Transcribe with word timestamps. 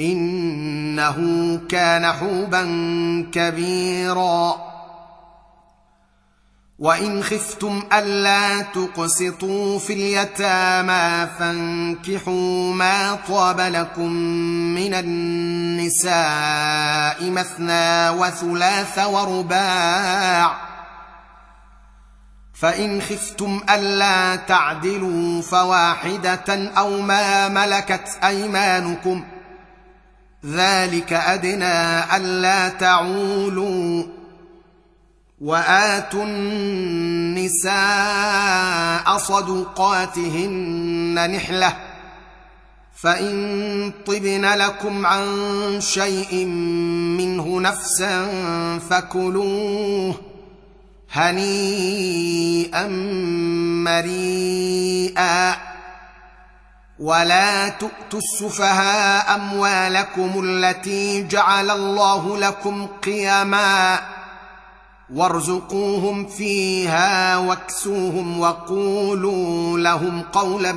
إنه 0.00 1.16
كان 1.68 2.12
حوبا 2.12 2.62
كبيرا. 3.32 4.70
وإن 6.78 7.22
خفتم 7.22 7.82
ألا 7.92 8.62
تقسطوا 8.62 9.78
في 9.78 9.92
اليتامى 9.92 11.28
فانكحوا 11.38 12.72
ما 12.72 13.18
طاب 13.28 13.60
لكم 13.60 14.12
من 14.74 14.94
النساء 14.94 16.10
مثنى 17.30 18.10
وثلاث 18.10 18.98
ورباع. 18.98 20.56
فإن 22.54 23.02
خفتم 23.02 23.60
ألا 23.70 24.36
تعدلوا 24.36 25.42
فواحدة 25.42 26.70
أو 26.78 27.00
ما 27.00 27.48
ملكت 27.48 28.18
أيمانكم 28.24 29.24
ذلك 30.46 31.12
أدنى 31.12 32.16
ألا 32.16 32.68
تعولوا 32.68 34.04
وآتوا 35.40 36.24
النساء 36.24 37.68
صدقاتهن 39.18 40.50
نحلة 41.30 41.76
فإن 42.96 43.92
طبن 44.06 44.44
لكم 44.44 45.06
عن 45.06 45.26
شيء 45.80 46.44
منه 47.16 47.60
نفسا 47.60 48.28
فكلوه 48.90 50.14
هنيئا 51.12 52.88
مريئا 53.84 55.69
ولا 57.00 57.68
تؤتوا 57.68 58.18
السفهاء 58.18 59.34
اموالكم 59.34 60.42
التي 60.44 61.22
جعل 61.22 61.70
الله 61.70 62.38
لكم 62.38 62.86
قيما 62.86 64.00
وارزقوهم 65.14 66.26
فيها 66.26 67.36
واكسوهم 67.36 68.40
وقولوا 68.40 69.78
لهم 69.78 70.22
قولا 70.22 70.72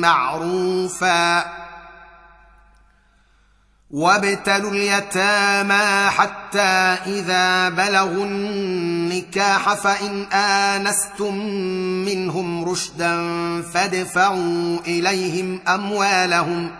معروفا 0.00 1.44
وابتلوا 3.90 4.70
اليتامى 4.70 6.10
حتى 6.10 6.98
إذا 7.06 7.68
بلغوا 7.68 8.24
النكاح 8.24 9.74
فإن 9.74 10.22
آنستم 10.32 11.34
منهم 12.04 12.64
رشدا 12.64 13.16
فادفعوا 13.62 14.78
إليهم 14.86 15.60
أموالهم 15.68 16.70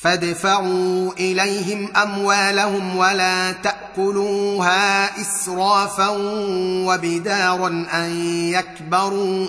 فادفعوا 0.00 1.12
إليهم 1.12 1.88
أموالهم 1.96 2.96
ولا 2.96 3.52
تأكلوها 3.52 5.20
إسرافا 5.20 6.08
وبدارا 6.86 7.86
أن 7.94 8.10
يكبروا 8.52 9.48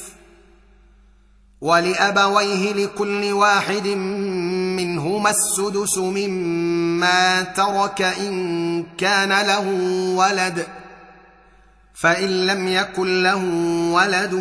ولأبويه 1.61 2.73
لكل 2.73 3.31
واحد 3.33 3.87
منهما 4.77 5.29
السدس 5.29 5.97
مما 5.97 7.41
ترك 7.43 8.01
إن 8.01 8.83
كان 8.97 9.29
له 9.29 9.67
ولد 10.15 10.67
فإن 11.93 12.45
لم 12.47 12.67
يكن 12.67 13.23
له 13.23 13.43
ولد 13.93 14.33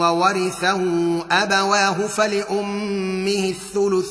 وورثه 0.00 0.82
أبواه 1.30 2.06
فلأمه 2.06 3.48
الثلث 3.48 4.08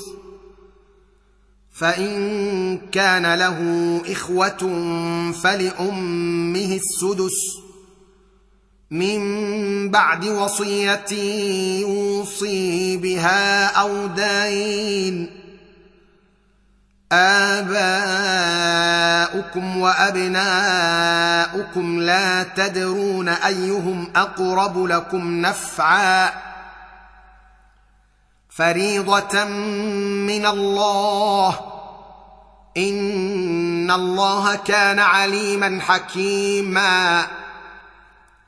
فإن 1.74 2.78
كان 2.92 3.36
له 3.36 3.58
إخوة 4.12 4.58
فلأمه 5.44 6.80
السدس. 6.82 7.69
من 8.91 9.91
بعد 9.91 10.25
وصيه 10.25 11.06
يوصي 11.81 12.97
بها 12.97 13.65
أو 13.65 14.07
دين 14.07 15.39
آباؤكم 17.12 17.68
وأبناؤكم 19.77 20.39
لا 22.00 22.44
تدرون 22.44 23.30
أيهم 23.30 24.07
أقرب 24.15 24.86
لكم 24.86 25.41
نفعا. 25.41 26.30
فريضة 28.50 29.44
من 29.44 30.45
الله. 30.45 31.59
إن 32.77 33.91
الله 33.91 34.56
كان 34.56 35.00
عليما 35.00 35.80
حكيما. 35.81 37.27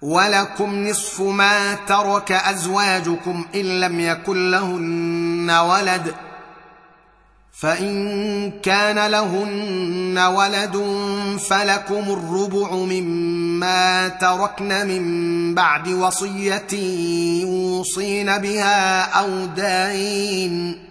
ولكم 0.02 0.88
نصف 0.88 1.22
ما 1.22 1.74
ترك 1.74 2.32
أزواجكم 2.32 3.46
إن 3.56 3.80
لم 3.80 4.00
يكن 4.00 4.52
لهن 4.52 5.50
ولد 5.50 6.16
فإن 7.52 8.52
كان 8.52 9.12
لهن 9.12 10.18
ولد 10.18 10.78
فلكم 11.50 12.04
الربع 12.14 12.72
مما 12.76 14.08
تركن 14.08 14.88
من 14.88 15.56
بعد 15.56 15.88
وصية 15.88 16.74
يوصين 17.42 18.38
بها 18.38 19.02
أو 19.04 19.46
دين 19.46 20.86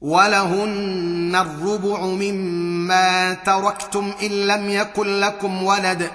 ولهن 0.00 1.36
الربع 1.36 2.00
مما 2.00 3.34
تركتم 3.34 4.12
إن 4.22 4.30
لم 4.46 4.68
يكن 4.68 5.20
لكم 5.20 5.62
ولد 5.62 6.10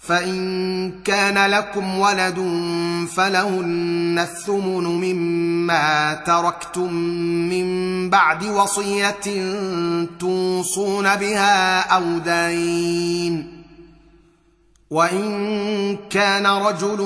فإن 0.00 1.02
كان 1.02 1.50
لكم 1.50 1.98
ولد 1.98 2.38
فلهن 3.16 4.18
الثمن 4.18 4.84
مما 4.84 6.14
تركتم 6.14 6.92
من 7.48 8.10
بعد 8.10 8.44
وصية 8.44 9.20
توصون 10.20 11.16
بها 11.16 11.80
أو 11.80 12.18
دين. 12.18 13.60
وإن 14.90 15.98
كان 16.10 16.46
رجل 16.46 17.00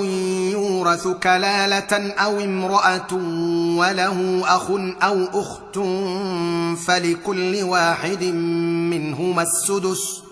يورث 0.52 1.08
كلالة 1.08 2.12
أو 2.12 2.40
امرأة 2.40 3.14
وله 3.78 4.42
أخ 4.46 4.70
أو 5.02 5.24
أخت 5.40 5.78
فلكل 6.86 7.62
واحد 7.62 8.24
منهما 8.24 9.42
السدس. 9.42 10.23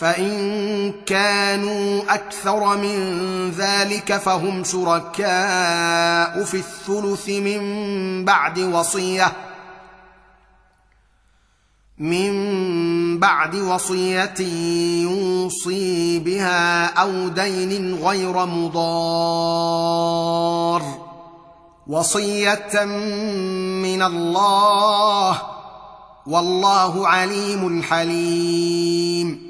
فإن 0.00 0.92
كانوا 1.06 2.14
أكثر 2.14 2.76
من 2.76 3.50
ذلك 3.50 4.16
فهم 4.16 4.64
شركاء 4.64 6.44
في 6.44 6.56
الثلث 6.56 7.28
من 7.28 8.24
بعد 8.24 8.58
وصية 8.58 9.32
من 11.98 13.18
بعد 13.18 13.54
وصية 13.54 14.40
يوصي 15.02 16.18
بها 16.18 16.86
أو 16.86 17.28
دين 17.28 17.94
غير 17.94 18.46
مضار. 18.46 19.60
وصية 21.86 22.84
من 23.84 24.02
الله 24.02 25.42
والله 26.26 27.08
عليم 27.08 27.82
حليم. 27.82 29.49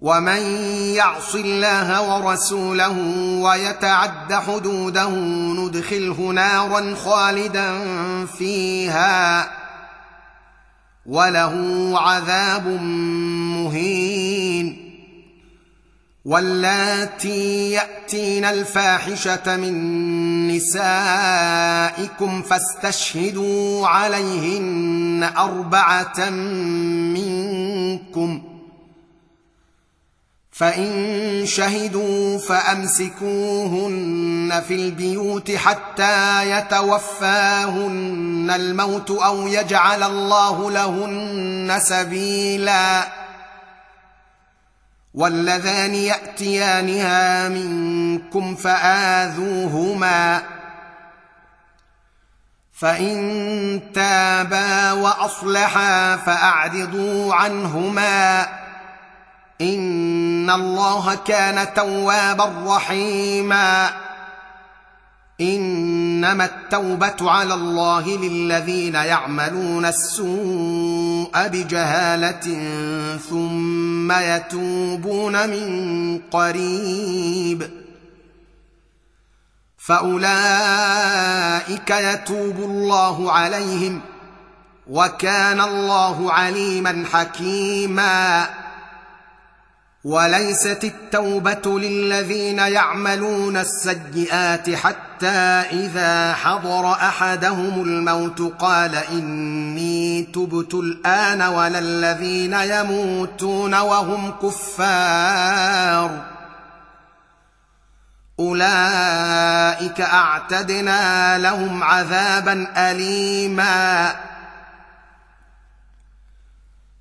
ومن 0.00 0.42
يعص 0.94 1.34
الله 1.34 2.02
ورسوله 2.02 2.98
ويتعد 3.42 4.34
حدوده 4.34 5.08
ندخله 5.58 6.32
نارا 6.34 6.94
خالدا 6.94 7.78
فيها 8.26 9.50
وله 11.06 11.92
عذاب 11.94 12.66
مهين 13.56 14.90
واللاتي 16.24 17.70
ياتين 17.72 18.44
الفاحشه 18.44 19.56
من 19.56 20.48
نسائكم 20.48 22.42
فاستشهدوا 22.42 23.88
عليهن 23.88 25.30
اربعه 25.36 26.30
منكم 27.10 28.49
فإن 30.60 31.46
شهدوا 31.46 32.38
فأمسكوهن 32.38 34.12
في 34.68 34.74
البيوت 34.74 35.50
حتى 35.50 36.50
يتوفاهن 36.50 38.50
الموت 38.54 39.10
أو 39.10 39.46
يجعل 39.46 40.02
الله 40.02 40.70
لهن 40.70 41.78
سبيلا 41.82 43.08
واللذان 45.14 45.94
يأتيانها 45.94 47.48
منكم 47.48 48.54
فآذوهما 48.54 50.42
فإن 52.72 53.80
تابا 53.94 54.92
وأصلحا 54.92 56.16
فأعرضوا 56.16 57.34
عنهما 57.34 58.46
ان 59.60 60.50
الله 60.50 61.14
كان 61.14 61.74
توابا 61.74 62.76
رحيما. 62.76 63.90
انما 65.40 66.44
التوبه 66.44 67.30
على 67.30 67.54
الله 67.54 68.08
للذين 68.08 68.94
يعملون 68.94 69.84
السوء 69.84 71.48
بجهاله 71.48 72.68
ثم 73.30 74.12
يتوبون 74.12 75.48
من 75.48 76.18
قريب. 76.30 77.70
فاولئك 79.78 80.30
يتوب 81.90 82.56
الله 82.56 83.32
عليهم 83.32 84.00
وكان 84.90 85.60
الله 85.60 86.32
عليما 86.32 87.04
حكيما. 87.12 88.59
وليست 90.04 90.84
التوبه 90.84 91.80
للذين 91.80 92.58
يعملون 92.58 93.56
السيئات 93.56 94.70
حتى 94.70 95.26
اذا 95.72 96.34
حضر 96.34 96.92
احدهم 96.92 97.82
الموت 97.82 98.40
قال 98.58 98.94
اني 98.94 100.22
تبت 100.22 100.74
الان 100.74 101.42
ولا 101.42 101.78
الذين 101.78 102.52
يموتون 102.52 103.74
وهم 103.74 104.32
كفار 104.42 106.24
اولئك 108.40 110.00
اعتدنا 110.00 111.38
لهم 111.38 111.82
عذابا 111.82 112.66
اليما 112.76 114.14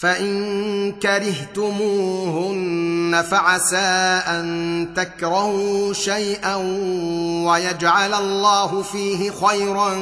فإن 0.00 0.92
كرهتموهن 0.92 2.54
فعسى 3.30 4.22
أن 4.26 4.88
تكرهوا 4.96 5.92
شيئا 5.92 6.54
ويجعل 7.46 8.14
الله 8.14 8.82
فيه 8.82 9.30
خيرا 9.30 9.92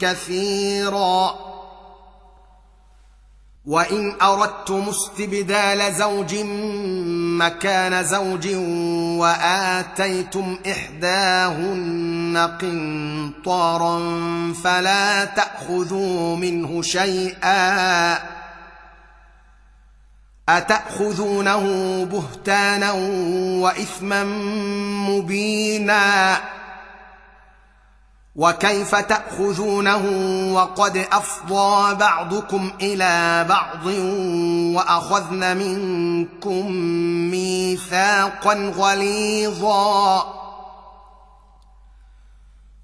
كثيرا. 0.00 1.34
وإن 3.66 4.14
أردتم 4.22 4.88
استبدال 4.88 5.94
زوج 5.94 6.34
مكان 7.38 8.04
زوج 8.04 8.48
وآتيتم 9.20 10.58
إحداهن 10.70 12.56
قنطارا 12.60 13.98
فلا 14.64 15.24
تأخذوا 15.24 16.36
منه 16.36 16.82
شيئا. 16.82 18.35
أتأخذونه 20.48 21.64
بهتانا 22.04 22.92
وإثما 23.62 24.24
مبينا؟ 25.08 26.36
وكيف 28.36 28.94
تأخذونه 28.94 30.04
وقد 30.54 30.96
أفضى 31.12 31.94
بعضكم 31.94 32.72
إلى 32.82 33.46
بعض 33.48 33.86
واخذن 34.76 35.56
منكم 35.56 36.72
ميثاقا 37.30 38.72
غليظا؟ 38.76 40.45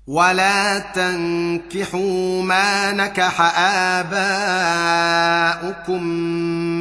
ولا 0.06 0.78
تنكحوا 0.78 2.42
ما 2.42 2.92
نكح 2.92 3.40
اباؤكم 5.60 6.02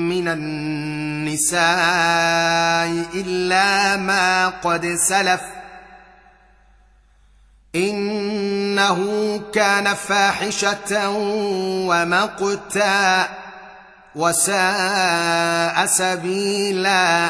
من 0.10 0.28
النساء 0.28 1.62
الا 3.13 3.98
ما 3.98 4.48
قد 4.48 4.96
سلف 5.10 5.42
انه 7.75 9.00
كان 9.54 9.94
فاحشه 9.94 11.10
ومقتا 11.90 13.30
وساء 14.16 15.86
سبيلا 15.86 17.30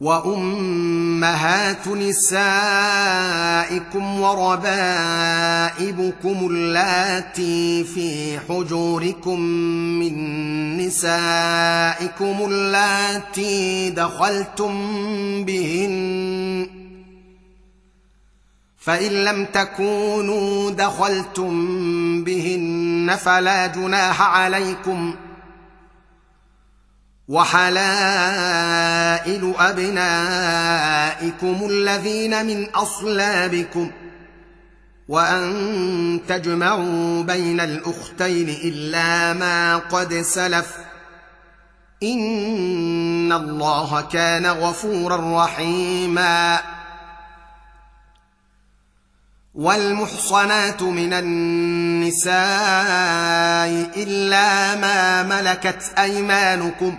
وأمهات 0.00 1.88
نسائكم 1.88 2.60
وربائبكم 4.20 5.28
اللاتي 6.50 7.84
في 7.84 8.38
حجوركم 8.48 9.40
من 9.98 10.16
نسائكم 10.76 12.36
اللاتي 12.50 13.90
دخلتم 13.90 14.74
بهن 15.44 16.66
فإن 18.78 19.10
لم 19.24 19.44
تكونوا 19.44 20.70
دخلتم 20.70 21.54
بهن 22.24 23.16
فلا 23.20 23.66
جناح 23.66 24.22
عليكم 24.22 25.14
وحلائل 27.28 28.64
أبنائكم 29.58 30.88
الذين 31.70 32.46
من 32.46 32.70
أصلابكم 32.70 33.90
وأن 35.08 36.20
تجمعوا 36.28 37.22
بين 37.22 37.60
الأختين 37.60 38.48
إلا 38.48 39.32
ما 39.32 39.76
قد 39.76 40.14
سلف 40.14 40.76
إن 42.02 43.32
الله 43.32 44.00
كان 44.00 44.46
غفورا 44.46 45.44
رحيما 45.44 46.60
والمحصنات 49.54 50.82
من 50.82 51.12
النساء 51.12 52.32
إلا 53.96 54.74
ما 54.76 55.22
ملكت 55.22 55.82
أيمانكم 55.98 56.98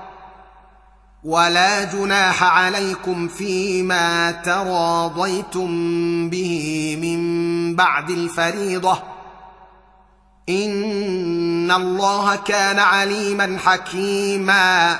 ولا 1.23 1.83
جناح 1.83 2.43
عليكم 2.43 3.27
فيما 3.27 4.31
تراضيتم 4.31 5.69
به 6.29 6.97
من 7.01 7.75
بعد 7.75 8.09
الفريضة. 8.09 9.03
إن 10.49 11.71
الله 11.71 12.35
كان 12.35 12.79
عليما 12.79 13.57
حكيما. 13.65 14.99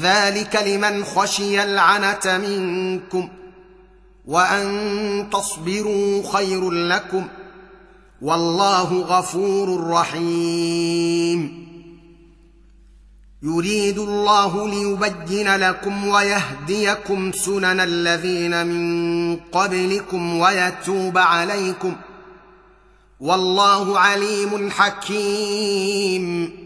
ذلك 0.00 0.56
لمن 0.66 1.04
خشي 1.04 1.62
العنه 1.62 2.38
منكم 2.38 3.28
وان 4.26 5.26
تصبروا 5.32 6.32
خير 6.32 6.70
لكم 6.70 7.26
والله 8.22 9.00
غفور 9.00 9.90
رحيم 9.90 11.66
يريد 13.42 13.98
الله 13.98 14.68
ليبين 14.68 15.56
لكم 15.56 16.08
ويهديكم 16.08 17.32
سنن 17.32 17.80
الذين 17.80 18.66
من 18.66 19.36
قبلكم 19.36 20.38
ويتوب 20.38 21.18
عليكم 21.18 21.96
والله 23.20 23.98
عليم 23.98 24.70
حكيم 24.70 26.65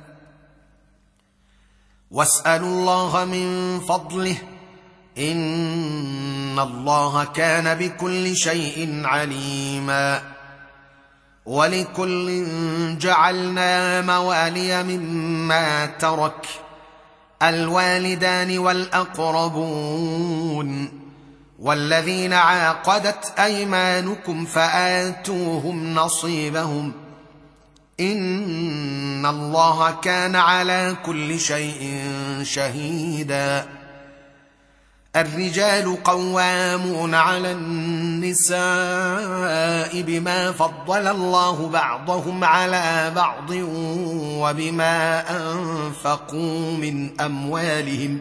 واسألوا 2.11 2.67
الله 2.67 3.25
من 3.25 3.79
فضله. 3.79 4.35
إن 5.17 6.59
الله 6.59 7.23
كان 7.23 7.77
بكل 7.77 8.35
شيء 8.35 9.01
عليما. 9.05 10.21
ولكل 11.45 12.45
جعلنا 12.97 14.01
موالي 14.01 14.83
مما 14.83 15.85
ترك. 15.85 16.47
الوالدان 17.43 18.57
والأقربون. 18.57 19.81
والذين 21.59 22.33
عاقدت 22.33 23.39
أيمانكم 23.39 24.45
فآتوهم 24.45 25.95
نصيبهم. 25.95 26.93
ان 28.01 29.25
الله 29.25 29.91
كان 29.91 30.35
على 30.35 30.97
كل 31.05 31.39
شيء 31.39 32.03
شهيدا. 32.43 33.67
الرجال 35.15 36.03
قوامون 36.03 37.15
على 37.15 37.51
النساء 37.51 38.61
بما 40.01 40.51
فضل 40.51 41.07
الله 41.07 41.67
بعضهم 41.67 42.43
على 42.43 43.11
بعض 43.15 43.49
وبما 44.15 45.23
انفقوا 45.37 46.71
من 46.71 47.21
اموالهم. 47.21 48.19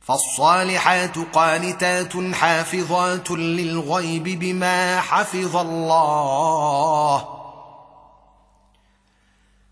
فالصالحات 0.00 1.18
قانتات 1.32 2.12
حافظات 2.34 3.30
للغيب 3.30 4.24
بما 4.24 5.00
حفظ 5.00 5.56
الله. 5.56 7.37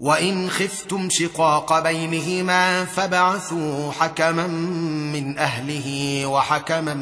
وان 0.00 0.50
خفتم 0.50 1.08
شقاق 1.10 1.80
بينهما 1.80 2.84
فبعثوا 2.84 3.92
حكما 3.92 4.46
من 5.12 5.38
اهله 5.38 6.26
وحكما 6.26 6.94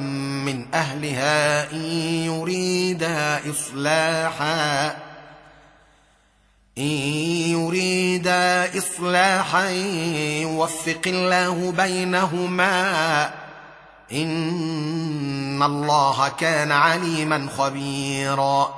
من 0.45 0.67
اهلها 0.75 1.73
ان 1.73 1.85
يريدا 2.25 3.41
اصلاحا 3.51 4.87
ان 6.79 6.91
يريدا 7.55 8.79
اصلاحا 8.79 9.69
يوفق 10.43 11.03
الله 11.07 11.73
بينهما 11.73 13.25
ان 14.13 15.63
الله 15.63 16.29
كان 16.29 16.73
عليما 16.73 17.49
خبيرا 17.59 18.78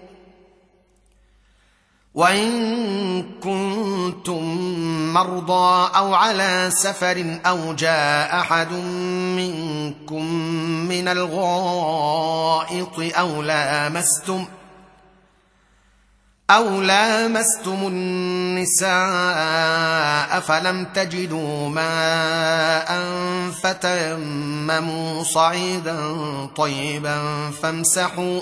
وإن 2.13 3.23
كنتم 3.43 4.43
مرضى 5.13 5.89
أو 5.97 6.13
على 6.13 6.69
سفر 6.73 7.39
أو 7.45 7.73
جاء 7.73 8.39
أحد 8.39 8.71
منكم 9.35 10.25
من 10.89 11.07
الغائط 11.07 12.99
أو 12.99 13.41
لامستم 13.41 14.45
أو 16.49 16.81
لامستم 16.81 17.87
النساء 17.87 18.89
فلم 20.39 20.85
تجدوا 20.85 21.69
ماء 21.69 23.01
فتيمموا 23.63 25.23
صعيدا 25.23 26.15
طيبا 26.55 27.51
فامسحوا 27.61 28.41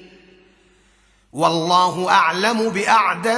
والله 1.33 2.11
أعلم 2.11 2.69
بأعدائكم. 2.69 3.33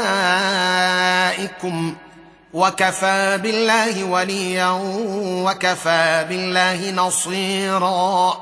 وكفى 2.53 3.37
بالله 3.37 4.03
وليا 4.03 4.79
وكفى 5.23 6.25
بالله 6.29 6.91
نصيرا. 6.91 8.37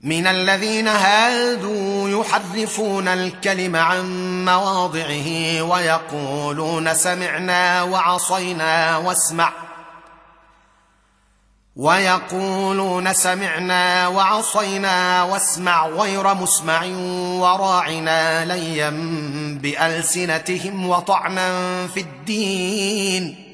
من 0.00 0.26
الذين 0.26 0.88
هادوا 0.88 2.20
يحرفون 2.20 3.08
الكلم 3.08 3.76
عن 3.76 4.44
مواضعه 4.44 5.62
ويقولون 5.62 6.94
سمعنا 6.94 7.82
وعصينا 7.82 8.96
واسمع. 8.96 9.52
ويقولون 11.76 13.12
سمعنا 13.12 14.08
وعصينا 14.08 15.22
واسمع 15.22 15.86
غير 15.86 16.34
مسمع 16.34 16.84
وراعنا 17.40 18.44
ليا 18.44 18.90
بألسنتهم 19.62 20.88
وطعنا 20.88 21.86
في 21.86 22.00
الدين. 22.00 23.48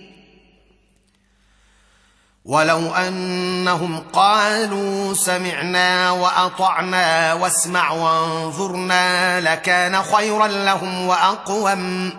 ولو 2.45 2.95
أنهم 2.95 4.01
قالوا 4.13 5.15
سمعنا 5.15 6.11
وأطعنا 6.11 7.35
واسمع 7.35 7.91
وانظرنا 7.91 9.41
لكان 9.41 10.03
خيرا 10.03 10.47
لهم 10.47 11.07
وأقوم. 11.07 12.13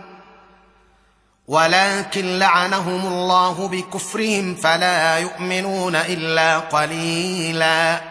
ولكن 1.49 2.39
لعنهم 2.39 3.07
الله 3.07 3.67
بكفرهم 3.67 4.55
فلا 4.55 5.17
يؤمنون 5.17 5.95
إلا 5.95 6.59
قليلا. 6.59 8.01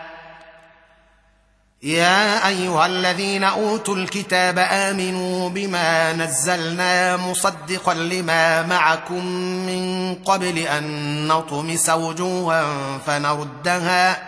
يا 1.82 2.48
أيها 2.48 2.86
الذين 2.86 3.44
أوتوا 3.44 3.94
الكتاب 3.94 4.58
آمنوا 4.58 5.48
بما 5.48 6.12
نزلنا 6.12 7.16
مصدقا 7.16 7.94
لما 7.94 8.62
معكم 8.62 9.24
من 9.66 10.14
قبل 10.14 10.58
أن 10.58 11.28
نطمس 11.28 11.90
وجوها 11.90 12.98
فنردها 13.06 14.27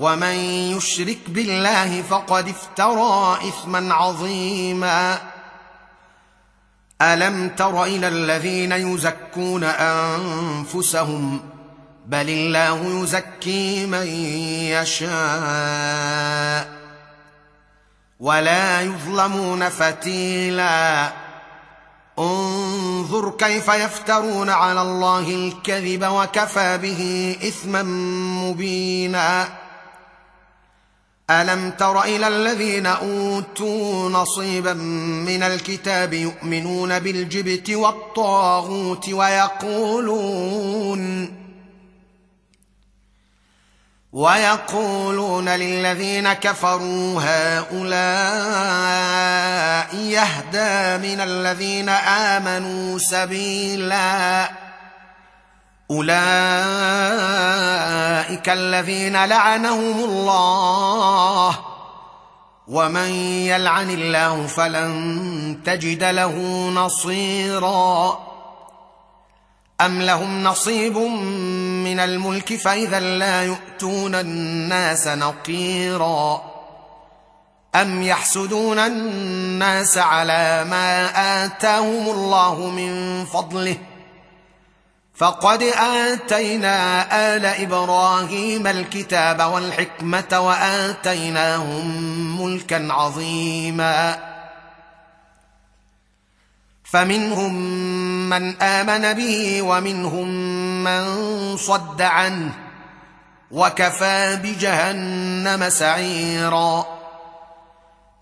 ومن 0.00 0.34
يشرك 0.76 1.18
بالله 1.28 2.02
فقد 2.02 2.48
افترى 2.48 3.38
اثما 3.48 3.94
عظيما 3.94 5.18
الم 7.02 7.48
تر 7.48 7.84
إلى 7.84 8.08
الذين 8.08 8.72
يزكون 8.72 9.64
انفسهم 9.64 11.40
بل 12.06 12.30
الله 12.30 13.02
يزكي 13.02 13.86
من 13.86 14.06
يشاء 14.72 15.10
ولا 18.20 18.80
يظلمون 18.80 19.68
فتيلا 19.68 21.12
انظر 22.18 23.30
كيف 23.30 23.68
يفترون 23.68 24.50
على 24.50 24.82
الله 24.82 25.28
الكذب 25.30 26.04
وكفى 26.04 26.78
به 26.78 27.36
اثما 27.48 27.82
مبينا 28.42 29.59
ألم 31.30 31.70
تر 31.70 32.02
إلى 32.02 32.28
الذين 32.28 32.86
أوتوا 32.86 34.10
نصيبا 34.10 34.72
من 34.72 35.42
الكتاب 35.42 36.12
يؤمنون 36.12 36.98
بالجبت 36.98 37.70
والطاغوت 37.70 39.08
ويقولون 39.08 40.60
ويقولون 44.12 45.48
للذين 45.48 46.32
كفروا 46.32 47.20
هؤلاء 47.22 47.90
يهدى 49.96 51.08
من 51.08 51.20
الذين 51.20 51.88
آمنوا 51.88 52.98
سبيلا 52.98 54.50
أولئك 55.90 56.08
الذين 58.48 59.24
لعنهم 59.24 60.04
الله. 60.04 61.58
ومن 62.68 63.08
يلعن 63.50 63.90
الله 63.90 64.46
فلن 64.46 65.60
تجد 65.64 66.04
له 66.04 66.36
نصيرا. 66.74 68.18
أم 69.80 70.02
لهم 70.02 70.44
نصيب 70.44 70.96
من 70.96 72.00
الملك 72.00 72.56
فإذا 72.56 73.00
لا 73.00 73.44
يؤتون 73.44 74.14
الناس 74.14 75.08
نقيرا. 75.08 76.42
أم 77.74 78.02
يحسدون 78.02 78.78
الناس 78.78 79.98
على 79.98 80.64
ما 80.70 81.10
آتاهم 81.44 82.08
الله 82.10 82.54
من 82.54 83.24
فضله؟ 83.24 83.76
فقد 85.20 85.62
آتينا 85.62 86.76
آل 87.36 87.46
إبراهيم 87.46 88.66
الكتاب 88.66 89.42
والحكمة 89.42 90.40
وآتيناهم 90.40 91.86
ملكا 92.42 92.88
عظيما. 92.92 94.18
فمنهم 96.84 97.54
من 98.30 98.62
آمن 98.62 99.12
به 99.12 99.62
ومنهم 99.62 100.28
من 100.84 101.56
صد 101.56 102.02
عنه 102.02 102.52
وكفى 103.50 104.38
بجهنم 104.42 105.68
سعيرا. 105.68 106.86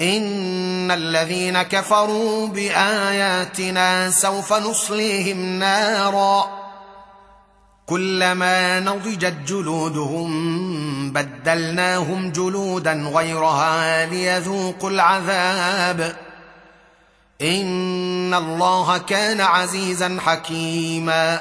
إن 0.00 0.90
الذين 0.90 1.62
كفروا 1.62 2.46
بآياتنا 2.46 4.10
سوف 4.10 4.52
نصليهم 4.52 5.58
نارا. 5.58 6.57
كلما 7.88 8.80
نضجت 8.80 9.34
جلودهم 9.46 11.12
بدلناهم 11.12 12.32
جلودا 12.32 12.92
غيرها 12.92 14.06
ليذوقوا 14.06 14.90
العذاب. 14.90 16.16
إن 17.42 18.34
الله 18.34 18.98
كان 18.98 19.40
عزيزا 19.40 20.18
حكيما. 20.26 21.40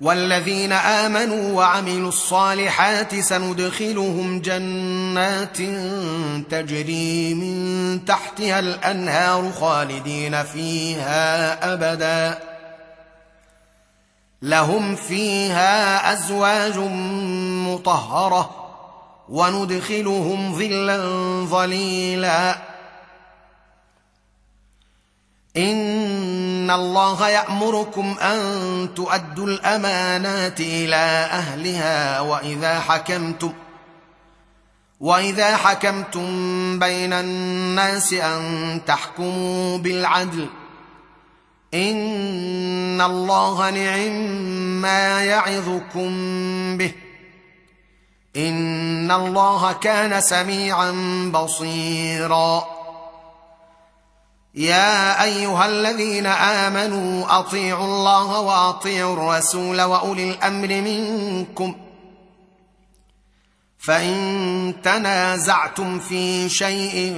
والذين 0.00 0.72
آمنوا 0.72 1.56
وعملوا 1.56 2.08
الصالحات 2.08 3.20
سندخلهم 3.20 4.40
جنات 4.40 5.56
تجري 6.50 7.34
من 7.34 8.04
تحتها 8.04 8.58
الأنهار 8.58 9.52
خالدين 9.60 10.42
فيها 10.42 11.72
أبدا. 11.72 12.49
لهم 14.42 14.96
فيها 14.96 16.12
أزواج 16.12 16.78
مطهرة 17.68 18.50
وندخلهم 19.28 20.58
ظلا 20.58 20.98
ظليلا. 21.44 22.70
إن 25.56 26.70
الله 26.70 27.28
يأمركم 27.28 28.18
أن 28.18 28.38
تؤدوا 28.94 29.46
الأمانات 29.46 30.60
إلى 30.60 31.28
أهلها 31.32 32.20
وإذا 32.20 32.80
حكمتم 32.80 33.52
وإذا 35.00 35.56
حكمتم 35.56 36.28
بين 36.78 37.12
الناس 37.12 38.12
أن 38.12 38.80
تحكموا 38.86 39.78
بالعدل 39.78 40.48
ان 41.74 43.00
الله 43.00 43.70
نعم 43.70 44.12
ما 44.82 45.24
يعظكم 45.24 46.10
به 46.76 46.92
ان 48.36 49.10
الله 49.10 49.72
كان 49.72 50.20
سميعا 50.20 50.90
بصيرا 51.34 52.64
يا 54.54 55.22
ايها 55.24 55.66
الذين 55.66 56.26
امنوا 56.26 57.38
اطيعوا 57.38 57.84
الله 57.84 58.40
واطيعوا 58.40 59.14
الرسول 59.14 59.82
واولي 59.82 60.30
الامر 60.30 60.68
منكم 60.68 61.74
فإن 63.82 64.74
تنازعتم 64.84 65.98
في 65.98 66.48
شيء 66.48 67.16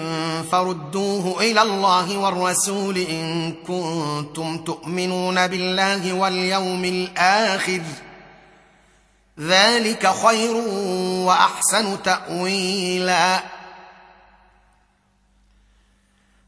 فردوه 0.53 1.41
إلى 1.41 1.63
الله 1.63 2.19
والرسول 2.19 2.99
إن 2.99 3.53
كنتم 3.67 4.59
تؤمنون 4.59 5.47
بالله 5.47 6.13
واليوم 6.13 6.85
الآخر 6.85 7.83
ذلك 9.41 10.07
خير 10.07 10.55
وأحسن 11.27 12.03
تأويلا. 12.03 13.43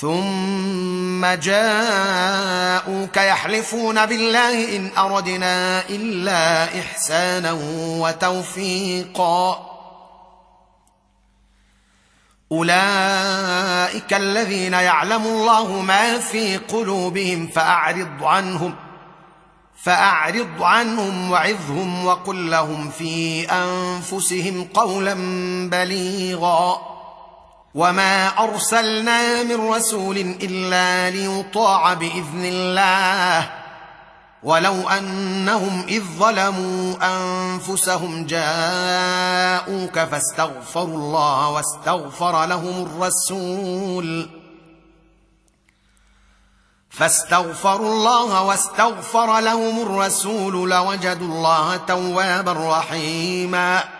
ثم 0.00 1.26
جاءوك 1.26 3.16
يحلفون 3.16 4.06
بالله 4.06 4.76
ان 4.76 4.90
اردنا 4.98 5.88
الا 5.88 6.64
احسانا 6.80 7.52
وتوفيقا 8.00 9.66
اولئك 12.52 14.14
الذين 14.14 14.72
يعلم 14.72 15.22
الله 15.22 15.80
ما 15.80 16.18
في 16.18 16.56
قلوبهم 16.56 17.46
فاعرض 17.46 18.24
عنهم 18.24 18.74
فاعرض 19.82 20.62
عنهم 20.62 21.30
وعظهم 21.30 22.06
وقل 22.06 22.50
لهم 22.50 22.90
في 22.90 23.44
انفسهم 23.50 24.68
قولا 24.74 25.14
بليغا 25.70 26.99
وما 27.74 28.44
ارسلنا 28.44 29.42
من 29.42 29.68
رسول 29.68 30.16
الا 30.18 31.10
ليطاع 31.10 31.94
باذن 31.94 32.44
الله 32.44 33.50
ولو 34.42 34.88
انهم 34.88 35.84
اذ 35.88 36.02
ظلموا 36.18 36.94
انفسهم 37.02 38.26
جاءوك 38.26 39.98
فاستغفروا 39.98 40.96
الله 40.96 41.48
واستغفر 41.48 42.46
لهم 42.46 42.86
الرسول 42.86 44.30
فاستغفروا 46.90 47.92
الله 47.92 48.42
واستغفر 48.42 49.40
لهم 49.40 49.82
الرسول 49.82 50.70
لوجدوا 50.70 51.26
الله 51.28 51.76
توابا 51.76 52.52
رحيما 52.52 53.99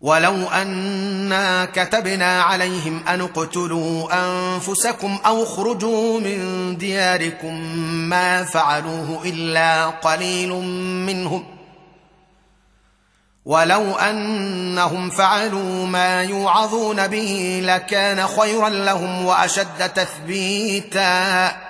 ولو 0.00 0.48
انا 0.48 1.64
كتبنا 1.64 2.42
عليهم 2.42 3.02
ان 3.08 3.20
اقتلوا 3.20 4.08
انفسكم 4.12 5.18
أو 5.26 5.42
اخرجوا 5.42 6.20
من 6.20 6.76
دياركم 6.76 7.54
ما 8.08 8.44
فعلوه 8.44 9.20
الا 9.24 9.86
قليل 9.86 10.50
منهم 11.06 11.44
ولو 13.44 13.94
انهم 13.94 15.10
فعلوا 15.10 15.86
ما 15.86 16.22
يوعظون 16.22 17.06
به 17.06 17.60
لكان 17.64 18.26
خيرا 18.26 18.68
لهم 18.68 19.24
واشد 19.24 19.88
تثبيتا 19.94 21.69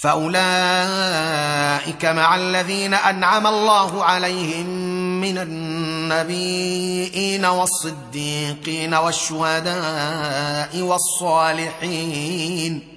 فأولئك 0.00 0.44
مع 2.04 2.36
الذين 2.36 2.94
أنعم 2.94 3.46
الله 3.46 4.04
عليهم 4.04 4.66
من 5.20 5.38
النبيين 5.38 7.44
والصديقين 7.44 8.94
والشهداء 8.94 10.80
والصالحين. 10.80 12.96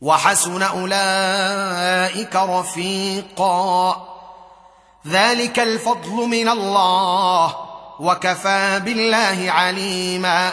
وحسن 0.00 0.62
أولئك 0.62 2.36
رفيقا. 2.36 4.06
ذلك 5.08 5.58
الفضل 5.58 6.10
من 6.10 6.48
الله 6.48 7.56
وكفى 8.00 8.80
بالله 8.84 9.50
عليما. 9.50 10.52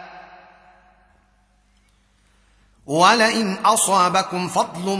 ولئن 2.85 3.57
أصابكم 3.65 4.47
فضل 4.47 4.97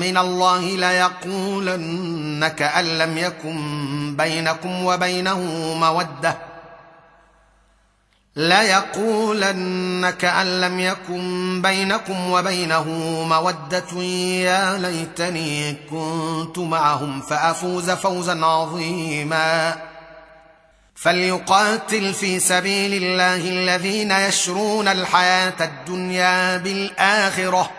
من 0.00 0.16
الله 0.18 0.60
ليقولن 0.60 2.48
كان 2.48 2.84
لم 2.98 3.18
يكن 3.18 4.16
بينكم 4.16 4.84
وبينه 4.84 5.40
مودة. 5.74 6.38
ليقولن 8.36 10.10
كأن 10.10 10.60
لم 10.60 10.80
يكن 10.80 11.62
بينكم 11.62 12.30
وبينه 12.30 12.84
مودة. 13.28 14.02
يا 14.42 14.78
ليتني 14.78 15.72
كنت 15.90 16.58
معهم 16.58 17.20
فأفوز 17.20 17.90
فوزا 17.90 18.44
عظيما. 18.44 19.87
فليقاتل 21.02 22.14
في 22.14 22.40
سبيل 22.40 23.04
الله 23.04 23.36
الذين 23.36 24.10
يشرون 24.10 24.88
الحياة 24.88 25.54
الدنيا 25.60 26.56
بالآخرة. 26.56 27.70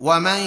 ومن 0.00 0.38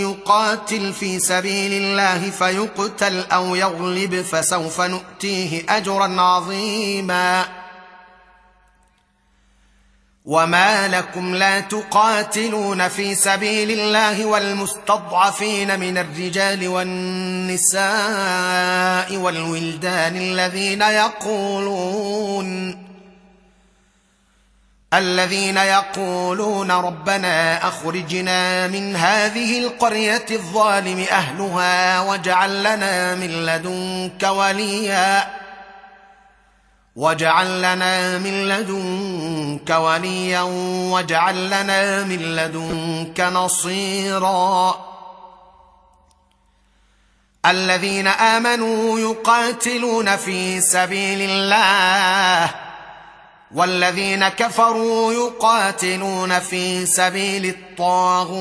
يقاتل 0.00 0.92
في 0.92 1.18
سبيل 1.18 1.72
الله 1.72 2.30
فيقتل 2.30 3.24
أو 3.32 3.54
يغلب 3.54 4.22
فسوف 4.22 4.80
نؤتيه 4.80 5.62
أجرا 5.68 6.20
عظيما. 6.20 7.44
وما 10.26 10.88
لكم 10.88 11.34
لا 11.34 11.60
تقاتلون 11.60 12.88
في 12.88 13.14
سبيل 13.14 13.70
الله 13.70 14.26
والمستضعفين 14.26 15.80
من 15.80 15.98
الرجال 15.98 16.68
والنساء 16.68 17.86
والولدان 19.16 20.16
الذين 20.16 20.82
يقولون 20.82 22.46
الذين 24.94 25.56
يقولون 25.56 26.70
ربنا 26.70 27.68
اخرجنا 27.68 28.66
من 28.66 28.96
هذه 28.96 29.58
القريه 29.58 30.26
الظالم 30.30 31.06
اهلها 31.10 32.00
واجعل 32.00 32.60
لنا 32.60 33.14
من 33.14 33.46
لدنك 33.46 34.22
وليا 34.22 35.45
واجعل 36.96 37.58
لنا 37.58 38.18
من 38.18 38.48
لدنك 38.48 39.70
وليا 39.70 40.40
واجعل 40.92 41.46
لنا 41.46 42.04
من 42.04 42.36
لدنك 42.36 43.20
نصيرا 43.20 44.86
الذين 47.46 48.06
امنوا 48.06 49.00
يقاتلون 49.00 50.16
في 50.16 50.60
سبيل 50.60 51.30
الله 51.30 52.54
والذين 53.54 54.28
كفروا 54.28 55.12
يقاتلون 55.12 56.38
في 56.38 56.86
سبيل 56.86 57.46
الطاغوت 57.46 58.36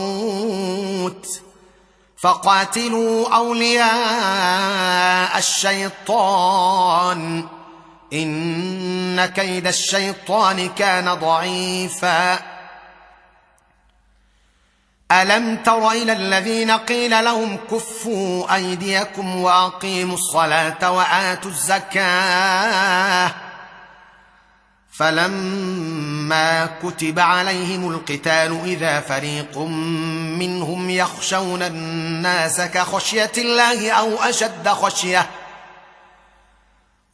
فقاتلوا 2.18 3.36
اولياء 3.36 5.38
الشيطان 5.38 7.48
إن 8.15 9.25
كيد 9.25 9.67
الشيطان 9.67 10.69
كان 10.69 11.13
ضعيفا. 11.13 12.39
ألم 15.12 15.56
تر 15.56 15.91
إلى 15.91 16.13
الذين 16.13 16.71
قيل 16.71 17.25
لهم 17.25 17.58
كفوا 17.71 18.56
أيديكم 18.56 19.36
وأقيموا 19.36 20.15
الصلاة 20.15 20.91
وآتوا 20.91 21.51
الزكاة. 21.51 23.32
فلما 24.91 26.65
كتب 26.84 27.19
عليهم 27.19 27.91
القتال 27.91 28.62
إذا 28.65 28.99
فريق 28.99 29.58
منهم 30.39 30.89
يخشون 30.89 31.62
الناس 31.62 32.62
كخشية 32.62 33.32
الله 33.38 33.91
أو 33.91 34.23
أشد 34.23 34.69
خشية 34.69 35.30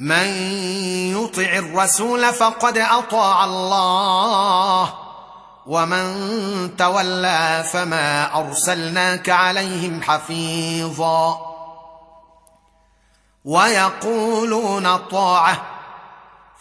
من 0.00 0.26
يطع 1.12 1.58
الرسول 1.58 2.32
فقد 2.32 2.78
أطاع 2.78 3.44
الله. 3.44 4.94
ومن 5.66 6.76
تولى 6.76 7.64
فما 7.72 8.38
أرسلناك 8.38 9.28
عليهم 9.28 10.02
حفيظا. 10.02 11.38
ويقولون 13.44 14.96
طاعة 14.96 15.62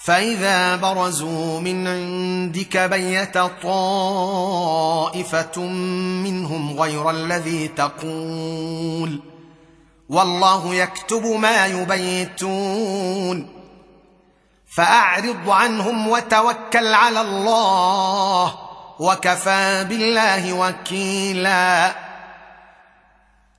فإذا 0.04 0.76
برزوا 0.76 1.60
من 1.60 1.88
عندك 1.88 2.78
بيت 2.78 3.38
طائفة 3.64 5.62
منهم 6.24 6.80
غير 6.80 7.10
الذي 7.10 7.68
تقول. 7.68 9.29
والله 10.10 10.76
يكتب 10.76 11.26
ما 11.26 11.66
يبيتون. 11.66 13.49
فأعرض 14.76 15.49
عنهم 15.49 16.07
وتوكل 16.07 16.93
على 16.93 17.22
الله 17.22 18.55
وكفى 18.99 19.86
بالله 19.89 20.53
وكيلا. 20.53 21.95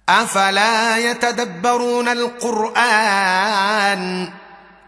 أفلا 0.08 0.98
يتدبرون 0.98 2.08
القرآن؟ 2.08 3.50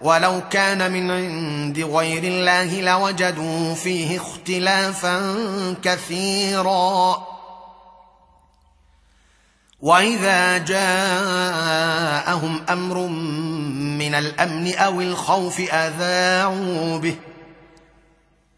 ولو 0.00 0.40
كان 0.50 0.92
من 0.92 1.10
عند 1.10 1.78
غير 1.78 2.22
الله 2.22 2.80
لوجدوا 2.80 3.74
فيه 3.74 4.20
اختلافا 4.20 5.36
كثيرا. 5.82 7.31
وإذا 9.82 10.58
جاءهم 10.58 12.62
أمر 12.70 12.98
من 13.98 14.14
الأمن 14.14 14.74
أو 14.74 15.00
الخوف 15.00 15.60
أذاعوا 15.60 16.98
به. 16.98 17.16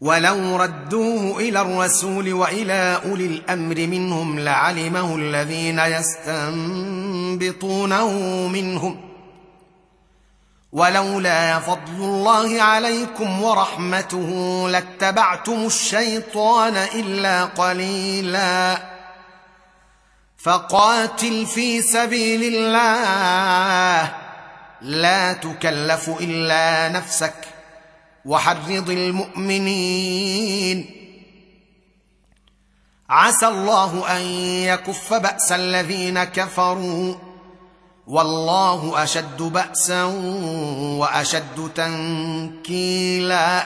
ولو 0.01 0.55
ردوه 0.55 1.39
إلى 1.39 1.61
الرسول 1.61 2.33
وإلى 2.33 3.01
أولي 3.05 3.25
الأمر 3.25 3.75
منهم 3.75 4.39
لعلمه 4.39 5.15
الذين 5.15 5.79
يستنبطونه 7.39 8.11
منهم. 8.47 9.01
ولولا 10.71 11.59
فضل 11.59 11.99
الله 11.99 12.61
عليكم 12.61 13.43
ورحمته 13.43 14.29
لاتبعتم 14.69 15.65
الشيطان 15.65 16.75
إلا 16.75 17.45
قليلا. 17.45 18.94
فقاتل 20.45 21.45
في 21.45 21.81
سبيل 21.81 22.55
الله. 22.55 24.13
لا 24.81 25.33
تكلف 25.33 26.09
إلا 26.09 26.89
نفسك. 26.89 27.33
وحرض 28.25 28.89
المؤمنين. 28.89 30.85
عسى 33.09 33.47
الله 33.47 34.17
أن 34.17 34.21
يكف 34.73 35.13
بأس 35.13 35.51
الذين 35.51 36.23
كفروا. 36.23 37.15
والله 38.07 39.03
أشد 39.03 39.41
بأسا 39.41 40.03
وأشد 40.99 41.71
تنكيلا. 41.75 43.65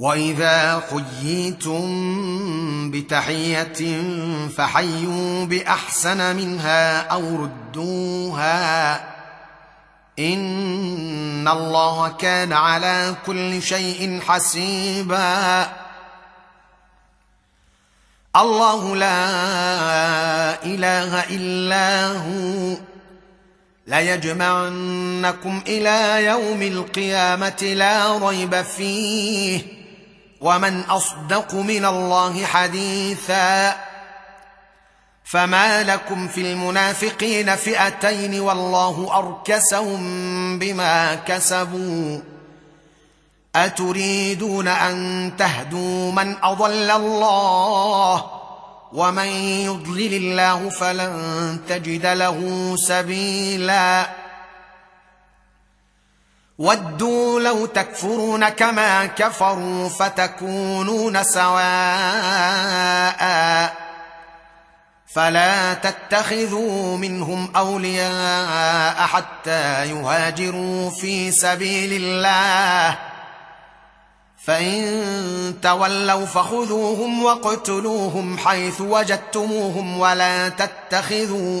وإذا 0.00 0.82
حييتم 0.90 1.80
بتحية 2.90 4.02
فحيوا 4.48 5.44
بأحسن 5.44 6.36
منها 6.36 7.00
أو 7.00 7.36
ردوها 7.36 8.94
إن 10.18 11.48
الله 11.48 12.08
كان 12.08 12.52
على 12.52 13.14
كل 13.26 13.62
شيء 13.62 14.20
حسيبا. 14.28 15.68
الله 18.36 18.96
لا 18.96 19.24
إله 20.64 21.24
إلا 21.24 22.12
هو. 22.12 22.76
ليجمعنكم 23.86 25.62
إلى 25.66 26.24
يوم 26.24 26.62
القيامة 26.62 27.62
لا 27.62 28.28
ريب 28.28 28.62
فيه. 28.62 29.79
ومن 30.40 30.80
أصدق 30.80 31.54
من 31.54 31.84
الله 31.84 32.44
حديثا 32.44 33.76
فما 35.24 35.82
لكم 35.82 36.28
في 36.28 36.40
المنافقين 36.40 37.56
فئتين 37.56 38.40
والله 38.40 39.18
أركسهم 39.18 40.58
بما 40.58 41.14
كسبوا 41.14 42.20
أتريدون 43.56 44.68
أن 44.68 45.32
تهدوا 45.38 46.12
من 46.12 46.36
أضل 46.42 46.90
الله 46.90 48.24
ومن 48.92 49.26
يضلل 49.64 50.14
الله 50.14 50.68
فلن 50.68 51.60
تجد 51.68 52.06
له 52.06 52.74
سبيلا 52.78 54.10
ودوا 56.60 57.40
لو 57.40 57.66
تكفرون 57.66 58.48
كما 58.48 59.06
كفروا 59.06 59.88
فتكونون 59.88 61.22
سواء 61.22 61.60
فلا 65.06 65.74
تتخذوا 65.74 66.96
منهم 66.96 67.52
أولياء 67.56 69.06
حتى 69.06 69.86
يهاجروا 69.86 70.90
في 70.90 71.30
سبيل 71.30 72.02
الله. 72.02 72.98
فإن 74.44 75.54
تولوا 75.62 76.26
فخذوهم 76.26 77.24
واقتلوهم 77.24 78.38
حيث 78.38 78.80
وجدتموهم 78.80 79.98
ولا 79.98 80.48
تتخذوا 80.48 81.60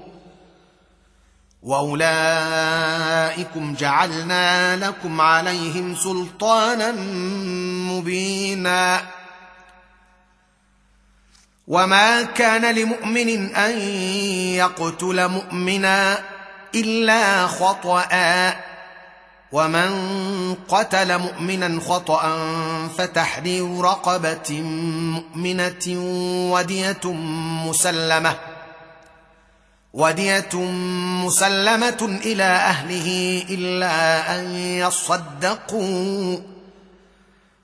واولئكم 1.63 2.13
جعلنا 3.73 4.75
لكم 4.75 5.21
عليهم 5.21 5.95
سلطانا 5.95 6.91
مبينا. 7.91 9.01
وما 11.67 12.21
كان 12.21 12.75
لمؤمن 12.75 13.55
ان 13.55 13.79
يقتل 14.55 15.27
مؤمنا 15.27 16.19
الا 16.75 17.47
خطأ. 17.47 18.53
ومن 19.51 20.55
قتل 20.69 21.17
مؤمنا 21.17 21.81
خطا 21.81 22.37
فتحرير 22.97 23.81
رقبه 23.81 24.61
مؤمنه 25.15 25.97
وديه 26.51 27.13
مسلمه. 27.65 28.35
ودية 29.93 30.55
مسلمة 31.25 32.19
إلى 32.25 32.43
أهله 32.43 33.43
إلا 33.49 34.35
أن 34.39 34.55
يصدقوا. 34.55 36.37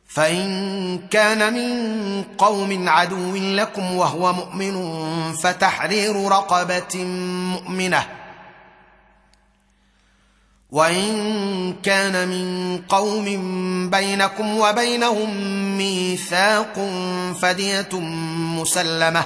فإن 0.08 1.00
كان 1.12 1.54
من 1.54 2.24
قوم 2.38 2.90
عدو 2.90 3.36
لكم 3.36 3.96
وهو 3.96 4.34
مؤمن 4.34 4.76
فتحرير 5.34 6.28
رقبة 6.28 6.96
مؤمنة. 7.54 8.08
وإن 10.72 11.76
كان 11.84 12.28
من 12.28 12.78
قوم 12.90 13.26
بينكم 13.90 14.58
وبينهم 14.58 15.30
ميثاق 15.78 16.90
فدية 17.42 18.00
مسلمة. 18.60 19.26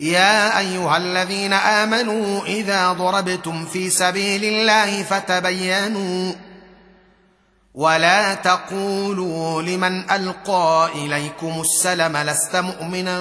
يا 0.00 0.58
أيها 0.58 0.96
الذين 0.96 1.52
آمنوا 1.52 2.44
إذا 2.44 2.92
ضربتم 2.92 3.64
في 3.66 3.90
سبيل 3.90 4.44
الله 4.44 5.02
فتبينوا 5.02 6.32
ولا 7.74 8.34
تقولوا 8.34 9.62
لمن 9.62 10.10
ألقى 10.10 10.90
إليكم 10.94 11.60
السلم 11.60 12.16
لست 12.16 12.56
مؤمنا 12.56 13.18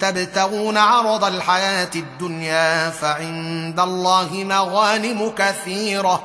تبتغون 0.00 0.76
عرض 0.76 1.24
الحياة 1.24 1.90
الدنيا 1.96 2.90
فعند 2.90 3.80
الله 3.80 4.28
مغانم 4.32 5.32
كثيرة 5.38 6.24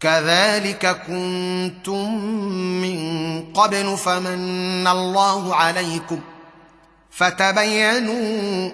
كذلك 0.00 1.02
كنتم 1.06 2.14
من 2.82 3.42
قبل 3.52 3.96
فمن 3.96 4.86
الله 4.86 5.54
عليكم 5.54 6.20
فتبينوا 7.10 8.70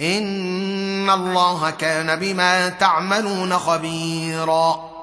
إن 0.00 1.10
الله 1.10 1.70
كان 1.70 2.16
بما 2.18 2.68
تعملون 2.68 3.58
خبيرا. 3.58 4.94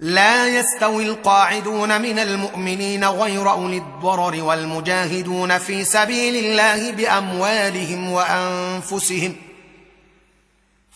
لا 0.00 0.48
يستوي 0.48 1.06
القاعدون 1.06 2.00
من 2.02 2.18
المؤمنين 2.18 3.04
غير 3.04 3.50
أولي 3.50 3.76
الضرر 3.76 4.42
والمجاهدون 4.42 5.58
في 5.58 5.84
سبيل 5.84 6.44
الله 6.44 6.92
بأموالهم 6.92 8.10
وأنفسهم. 8.10 9.36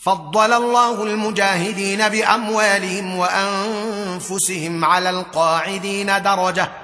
فضل 0.02 0.52
الله 0.52 1.02
المجاهدين 1.02 2.08
بأموالهم 2.08 3.16
وأنفسهم 3.16 4.84
على 4.84 5.10
القاعدين 5.10 6.22
درجة. 6.22 6.83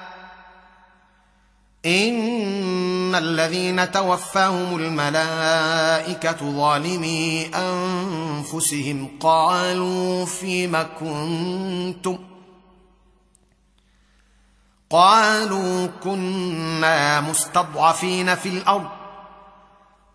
ان 1.85 3.15
الذين 3.15 3.91
توفاهم 3.91 4.75
الملائكه 4.75 6.37
ظالمي 6.55 7.51
انفسهم 7.55 9.09
قالوا 9.19 10.25
فيم 10.25 10.77
كنتم 10.99 12.17
قالوا 14.89 15.87
كنا 16.03 17.21
مستضعفين 17.21 18.35
في 18.35 18.49
الأرض 18.49 18.89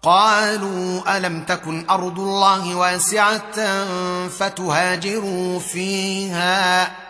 قالوا 0.03 1.17
الم 1.17 1.43
تكن 1.43 1.91
ارض 1.91 2.21
الله 2.21 2.75
واسعه 2.75 3.55
فتهاجروا 4.29 5.59
فيها 5.59 7.05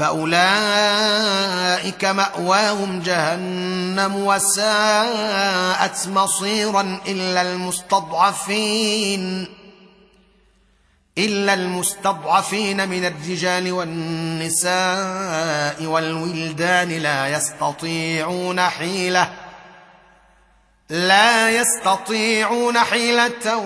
فأولئك 0.00 2.04
مأواهم 2.04 3.00
جهنم 3.00 4.16
وساءت 4.16 6.08
مصيرا 6.08 7.00
إلا 7.08 7.42
المستضعفين 7.42 9.46
إلا 11.18 11.54
المستضعفين 11.54 12.88
من 12.88 13.04
الرجال 13.04 13.72
والنساء 13.72 15.84
والولدان 15.84 16.88
لا 16.88 17.28
يستطيعون 17.28 18.60
حيلة 18.60 19.32
لا 20.90 21.50
يستطيعون 21.50 22.78
حيلة 22.78 23.56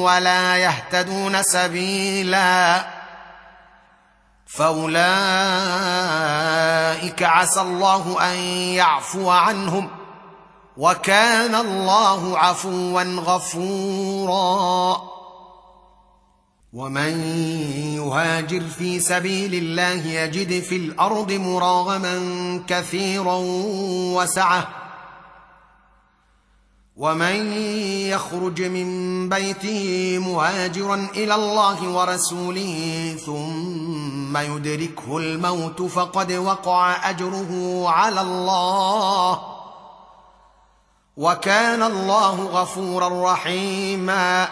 ولا 0.00 0.56
يهتدون 0.56 1.42
سبيلا. 1.42 2.84
فأولئك 4.56 5.02
عسى 7.22 7.60
الله 7.60 8.32
أن 8.32 8.36
يعفو 8.74 9.30
عنهم 9.30 9.88
وكان 10.76 11.54
الله 11.54 12.38
عفوا 12.38 13.02
غفورا. 13.02 15.02
ومن 16.72 17.20
يهاجر 17.94 18.60
في 18.60 19.00
سبيل 19.00 19.54
الله 19.54 20.06
يجد 20.06 20.62
في 20.62 20.76
الأرض 20.76 21.32
مراغما 21.32 22.16
كثيرا 22.68 23.36
وسعه 24.14 24.83
ومن 26.96 27.52
يخرج 28.06 28.62
من 28.62 29.28
بيته 29.28 30.18
مهاجرا 30.18 31.08
إلى 31.16 31.34
الله 31.34 31.88
ورسوله 31.88 33.16
ثم 33.26 34.36
يدركه 34.36 35.18
الموت 35.18 35.82
فقد 35.82 36.32
وقع 36.32 37.10
أجره 37.10 37.84
على 37.88 38.20
الله 38.20 39.40
وكان 41.16 41.82
الله 41.82 42.44
غفورا 42.44 43.32
رحيما. 43.32 44.48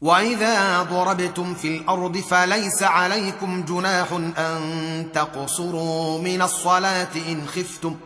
وإذا 0.00 0.82
ضربتم 0.82 1.54
في 1.54 1.76
الأرض 1.76 2.16
فليس 2.16 2.82
عليكم 2.82 3.64
جناح 3.64 4.12
أن 4.38 5.08
تقصروا 5.14 6.18
من 6.18 6.42
الصلاة 6.42 7.14
إن 7.28 7.46
خفتم. 7.46 7.96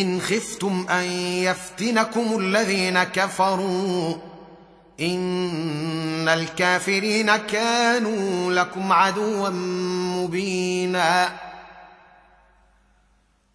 إن 0.00 0.20
خفتم 0.20 0.86
أن 0.90 1.04
يفتنكم 1.20 2.38
الذين 2.38 3.02
كفروا 3.02 4.14
إن 5.00 6.28
الكافرين 6.28 7.36
كانوا 7.36 8.52
لكم 8.52 8.92
عدوا 8.92 9.48
مبينا 10.18 11.28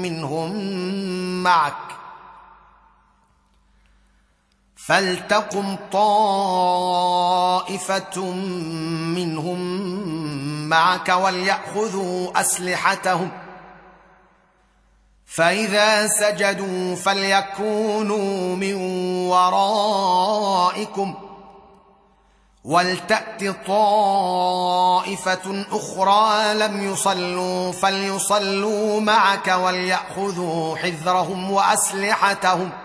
منهم 0.03 0.53
معك 1.43 1.94
فلتقم 4.87 5.77
طائفه 5.91 6.71
منهم 9.15 9.59
معك 10.69 11.09
ولياخذوا 11.09 12.41
اسلحتهم 12.41 13.31
فاذا 15.25 16.07
سجدوا 16.07 16.95
فليكونوا 16.95 18.55
من 18.55 18.73
ورائكم 19.29 21.15
ولتات 22.63 23.43
طائفه 23.67 25.65
أخرى 25.71 26.53
لم 26.53 26.93
يصلوا 26.93 27.71
فليصلوا 27.71 28.99
معك 29.01 29.47
ولياخذوا 29.47 30.77
حذرهم 30.77 31.51
واسلحتهم 31.51 32.84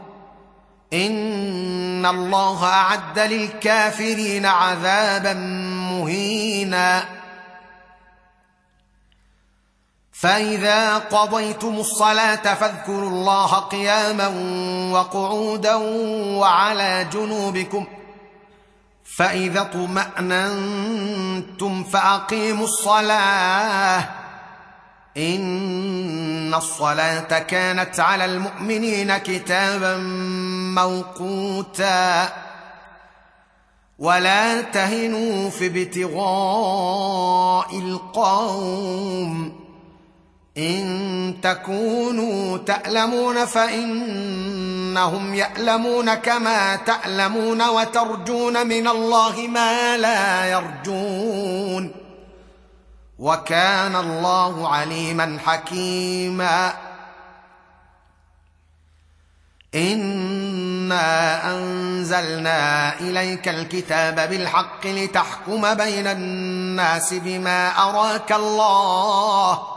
ان 0.93 2.05
الله 2.05 2.65
اعد 2.65 3.19
للكافرين 3.19 4.45
عذابا 4.45 5.33
مهينا. 5.91 7.03
فاذا 10.11 10.97
قضيتم 10.97 11.75
الصلاه 11.75 12.53
فاذكروا 12.53 13.09
الله 13.09 13.59
قياما 13.59 14.27
وقعودا 14.93 15.75
وعلى 16.39 17.07
جنوبكم. 17.13 17.87
فاذا 19.17 19.61
اطماننتم 19.61 20.63
فاقيموا 21.83 22.65
الصلاه. 22.65 24.20
ان 25.17 26.53
الصلاه 26.53 27.39
كانت 27.39 27.99
على 27.99 28.25
المؤمنين 28.25 29.17
كتابا 29.17 29.97
موقوتا 30.75 32.29
ولا 33.99 34.61
تهنوا 34.61 35.49
في 35.49 35.67
ابتغاء 35.67 37.79
القوم 37.79 39.61
ان 40.57 41.35
تكونوا 41.43 42.57
تالمون 42.57 43.45
فانهم 43.45 45.33
يالمون 45.33 46.13
كما 46.13 46.75
تالمون 46.75 47.69
وترجون 47.69 48.67
من 48.67 48.87
الله 48.87 49.47
ما 49.47 49.97
لا 49.97 50.51
يرجون 50.51 52.00
وكان 53.21 53.95
الله 53.95 54.75
عليما 54.75 55.39
حكيما. 55.45 56.73
إنا 59.75 61.51
أنزلنا 61.51 62.93
إليك 62.99 63.47
الكتاب 63.47 64.15
بالحق 64.15 64.87
لتحكم 64.87 65.73
بين 65.73 66.07
الناس 66.07 67.13
بما 67.13 67.69
أراك 67.69 68.31
الله. 68.31 69.67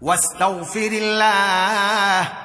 واستغفر 0.01 0.89
الله 0.91 2.44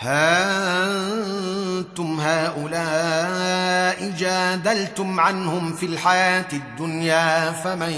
ها 0.00 0.86
أنتم 1.78 2.20
هؤلاء 2.20 4.10
جادلتم 4.18 5.20
عنهم 5.20 5.72
في 5.72 5.86
الحياة 5.86 6.46
الدنيا 6.52 7.52
فمن 7.52 7.90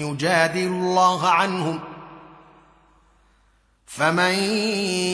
يجادل 0.00 0.66
الله 0.66 1.28
عنهم؟ 1.28 1.80
فمن 3.86 4.34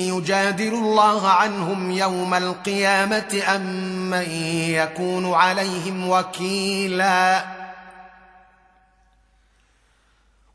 يجادل 0.09 0.75
الله 0.75 1.29
عنهم 1.29 1.91
يوم 1.91 2.35
القيامة 2.35 3.43
أم 3.49 3.63
من 4.11 4.31
يكون 4.71 5.35
عليهم 5.35 6.09
وكيلا؟ 6.09 7.58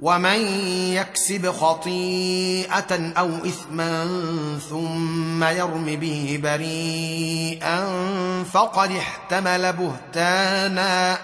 ومن 0.00 0.40
يكسب 0.92 1.50
خطيئه 1.50 3.12
أو 3.18 3.28
اثما 3.28 4.04
ثم 4.70 5.44
يرم 5.44 5.84
به 5.84 6.40
بريئا 6.42 7.84
فقد 8.52 8.90
احتمل 8.92 9.72
بهتانا 9.72 11.18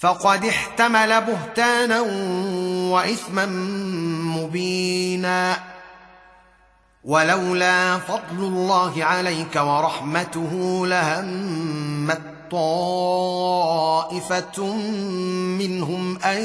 فقد 0.00 0.44
احتمل 0.44 1.20
بهتانا 1.20 2.00
واثما 2.90 3.46
مبينا 4.36 5.56
ولولا 7.04 7.98
فضل 7.98 8.38
الله 8.38 9.04
عليك 9.04 9.56
ورحمته 9.56 10.82
لهمت 10.86 12.41
طائفة 12.52 14.64
منهم 15.58 16.18
أن 16.18 16.42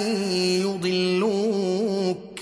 يضلوك 0.61 2.39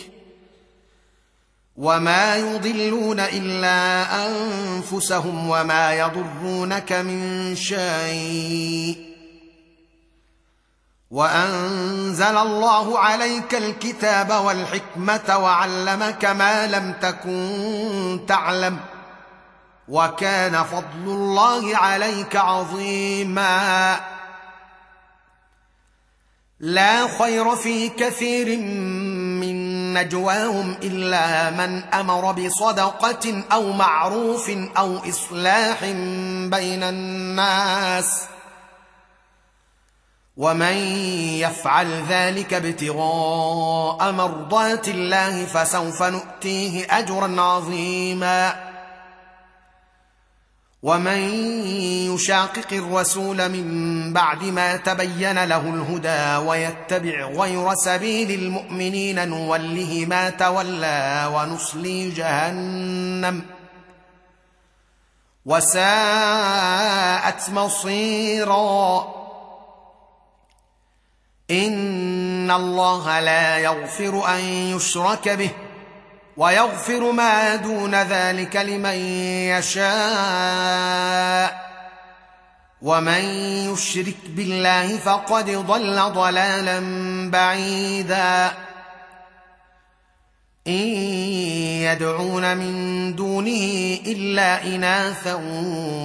وما 1.78 2.36
يضلون 2.36 3.20
إلا 3.20 4.05
أنفسهم 4.28 5.49
وما 5.49 5.93
يضرونك 5.93 6.93
من 6.93 7.55
شيء 7.55 9.05
وأنزل 11.11 12.38
الله 12.38 12.99
عليك 12.99 13.55
الكتاب 13.55 14.45
والحكمة 14.45 15.38
وعلمك 15.38 16.26
ما 16.26 16.68
لم 16.68 16.93
تكن 17.01 18.20
تعلم 18.28 18.80
وكان 19.88 20.63
فضل 20.63 21.05
الله 21.05 21.77
عليك 21.77 22.36
عظيما. 22.36 23.99
لا 26.59 27.17
خير 27.19 27.55
في 27.55 27.89
كثير 27.89 28.57
من 29.39 29.93
نجواهم 29.93 30.71
إلا 30.83 31.49
من 31.49 31.83
أمر 31.83 32.31
بصدقة 32.31 33.43
أو 33.51 33.71
معروف 33.71 34.49
أو 34.77 34.97
إصلاح 35.09 35.86
بين 36.49 36.83
الناس. 36.83 38.21
ومن 40.38 40.77
يفعل 41.39 42.03
ذلك 42.09 42.53
ابتغاء 42.53 44.11
مرضات 44.11 44.88
الله 44.88 45.45
فسوف 45.45 46.03
نؤتيه 46.03 46.97
أجرا 46.97 47.41
عظيما. 47.41 48.64
ومن 50.86 51.19
يشاقق 52.13 52.73
الرسول 52.73 53.49
من 53.49 54.13
بعد 54.13 54.43
ما 54.43 54.77
تبين 54.77 55.43
له 55.43 55.57
الهدى 55.57 56.47
ويتبع 56.47 57.25
غير 57.25 57.73
سبيل 57.73 58.31
المؤمنين 58.31 59.27
نوله 59.27 60.05
ما 60.09 60.29
تولى 60.29 61.31
ونصلي 61.36 62.09
جهنم 62.09 63.41
وساءت 65.45 65.79
مصيرا 67.49 69.07
ان 71.51 72.51
الله 72.51 73.19
لا 73.19 73.57
يغفر 73.57 74.36
ان 74.36 74.43
يشرك 74.43 75.29
به 75.29 75.51
ويغفر 76.38 77.11
ما 77.11 77.55
دون 77.55 77.95
ذلك 77.95 78.55
لمن 78.55 78.95
يشاء. 79.59 81.65
ومن 82.81 83.21
يشرك 83.73 84.17
بالله 84.27 84.97
فقد 84.97 85.49
ضل 85.49 86.13
ضلالا 86.13 86.79
بعيدا. 87.31 88.51
إن 90.67 90.88
يدعون 91.83 92.57
من 92.57 93.15
دونه 93.15 93.99
إلا 94.05 94.63
اناثا 94.63 95.33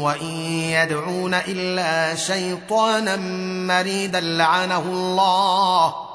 وإن 0.01 0.33
يدعون 0.53 1.35
إلا 1.35 2.15
شيطانا 2.15 3.17
مريدا 3.67 4.21
لعنه 4.21 4.79
الله. 4.79 6.10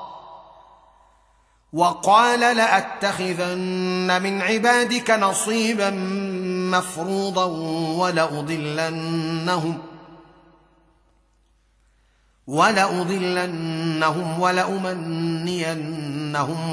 وقال 1.76 2.40
لأتخذن 2.40 4.22
من 4.24 4.42
عبادك 4.42 5.12
نصيبا 5.12 5.90
مفروضا 6.72 7.46
ولأضلنهم 8.04 9.78
ولأضلنهم 12.48 14.40
ولأمنينهم 14.40 15.56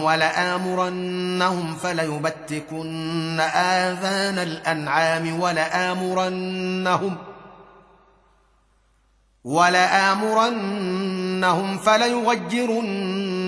ولآمرنهم 0.03 1.75
فليبتكن 1.75 3.41
آذان 3.55 4.39
الأنعام 4.39 5.41
ولآمرنهم 5.41 7.17
ولآمرنهم 9.45 10.59
فليغيرن 11.79 13.32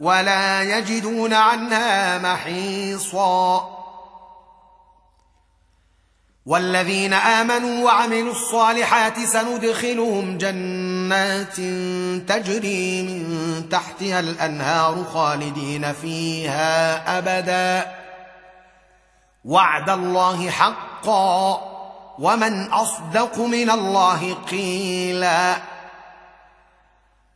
ولا 0.00 0.62
يجدون 0.62 1.34
عنها 1.34 2.18
محيصا. 2.18 3.70
والذين 6.46 7.12
آمنوا 7.12 7.84
وعملوا 7.84 8.32
الصالحات 8.32 9.18
سندخلهم 9.24 10.38
جنات 10.38 11.56
تجري 12.30 13.02
من 13.02 13.68
تحتها 13.68 14.20
الأنهار 14.20 15.04
خالدين 15.14 15.92
فيها 15.92 17.18
أبدا. 17.18 17.92
وعد 19.44 19.90
الله 19.90 20.50
حقا. 20.50 21.60
ومن 22.18 22.72
أصدق 22.72 23.38
من 23.38 23.70
الله 23.70 24.34
قيلا. 24.34 25.69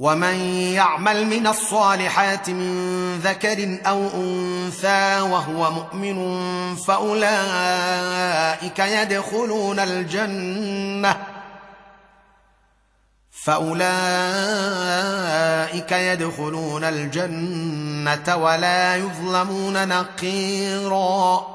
ومن 0.00 0.34
يعمل 0.74 1.26
من 1.26 1.46
الصالحات 1.46 2.50
من 2.50 3.18
ذكر 3.18 3.78
أو 3.86 4.06
انثى 4.14 5.20
وهو 5.20 5.70
مؤمن 5.70 6.16
فاولئك 6.76 7.18
يدخلون 8.78 9.78
الجنه 9.78 11.16
فاولئك 13.44 13.92
يدخلون 15.92 16.84
الجنه 16.84 18.36
ولا 18.36 18.96
يظلمون 18.96 19.88
نقيرا 19.88 21.46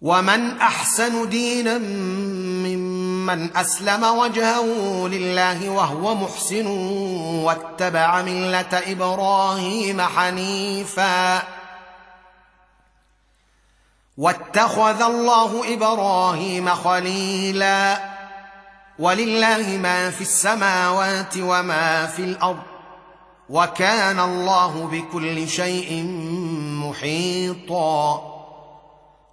ومن 0.00 0.58
احسن 0.60 1.28
دينا 1.28 1.78
ممن 1.78 2.95
من 3.26 3.56
أسلم 3.56 4.04
وجهه 4.04 4.64
لله 5.08 5.70
وهو 5.70 6.14
محسن 6.14 6.66
واتبع 7.44 8.22
ملة 8.22 8.68
إبراهيم 8.72 10.00
حنيفا. 10.00 11.42
واتخذ 14.18 15.02
الله 15.02 15.74
إبراهيم 15.74 16.74
خليلا. 16.74 17.98
ولله 18.98 19.78
ما 19.82 20.10
في 20.10 20.20
السماوات 20.20 21.34
وما 21.36 22.06
في 22.06 22.22
الأرض. 22.22 22.62
وكان 23.48 24.20
الله 24.20 24.88
بكل 24.92 25.48
شيء 25.48 26.04
محيطا. 26.84 28.35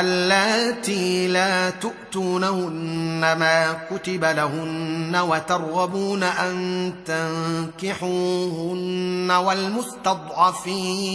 اللاتي 0.00 1.28
لا 1.28 1.70
تؤتونهن 1.70 3.20
ما 3.20 3.72
كتب 3.90 4.24
لهن 4.24 5.16
وترغبون 5.16 6.22
أن 6.22 6.94
تنكحوهن 7.80 9.30
والمستضعفين 9.46 11.06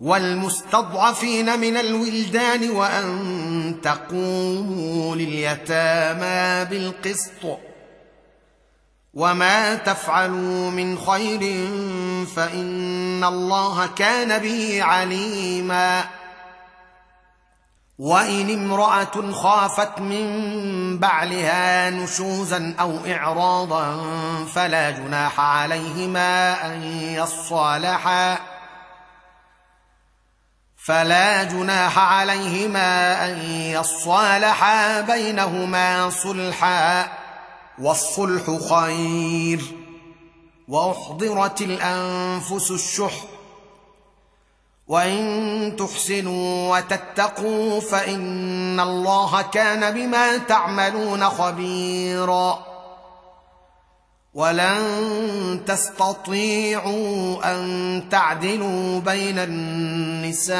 والمستضعفين 0.00 1.58
من 1.60 1.76
الولدان 1.76 2.70
وأن 2.70 3.76
تقوموا 3.82 5.16
لليتامى 5.16 6.64
بالقسط 6.70 7.58
وما 9.16 9.74
تفعلوا 9.74 10.70
من 10.70 10.98
خير 10.98 11.40
فان 12.36 13.24
الله 13.24 13.86
كان 13.86 14.38
به 14.38 14.82
عليما 14.82 16.04
وان 17.98 18.50
امراه 18.50 19.32
خافت 19.32 20.00
من 20.00 20.98
بعلها 20.98 21.90
نشوزا 21.90 22.74
أو 22.80 22.98
اعراضا 23.06 24.04
فلا 24.54 24.90
جناح 24.90 25.40
عليهما 25.40 26.66
ان 26.66 26.82
يصالحا 26.92 28.38
فلا 30.76 31.44
جناح 31.44 31.98
عليهما 31.98 33.24
ان 33.24 33.38
يصالحا 33.50 35.00
بينهما 35.00 36.10
صلحا 36.10 37.08
والصلح 37.78 38.74
خير 38.74 39.64
وأحضرت 40.68 41.62
الأنفس 41.62 42.70
الشح. 42.70 43.24
وإن 44.88 45.76
تحسنوا 45.78 46.78
وتتقوا 46.78 47.80
فإن 47.80 48.80
الله 48.80 49.42
كان 49.42 49.94
بما 49.94 50.36
تعملون 50.36 51.24
خبيرا. 51.24 52.66
ولن 54.34 55.60
تستطيعوا 55.66 57.52
أن 57.52 58.08
تعدلوا 58.10 59.00
بين 59.00 59.38
النساء 59.38 60.56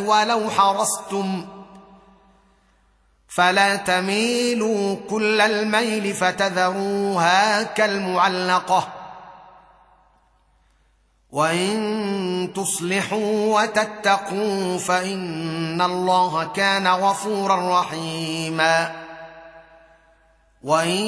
ولو 0.00 0.50
حرصتم 0.50 1.57
فلا 3.28 3.76
تميلوا 3.76 4.96
كل 5.10 5.40
الميل 5.40 6.14
فتذروها 6.14 7.62
كالمعلقة. 7.62 8.88
وإن 11.30 12.52
تصلحوا 12.56 13.62
وتتقوا 13.62 14.78
فإن 14.78 15.82
الله 15.82 16.44
كان 16.44 16.86
غفورا 16.86 17.80
رحيما. 17.80 18.92
وإن 20.62 20.98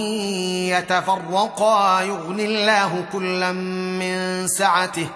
يتفرقا 0.70 2.00
يغني 2.00 2.44
الله 2.44 3.04
كلا 3.12 3.52
من 3.52 4.46
سعته 4.48 5.08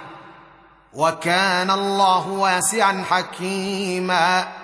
وكان 0.95 1.71
الله 1.71 2.29
واسعا 2.29 3.05
حكيما. 3.11 4.64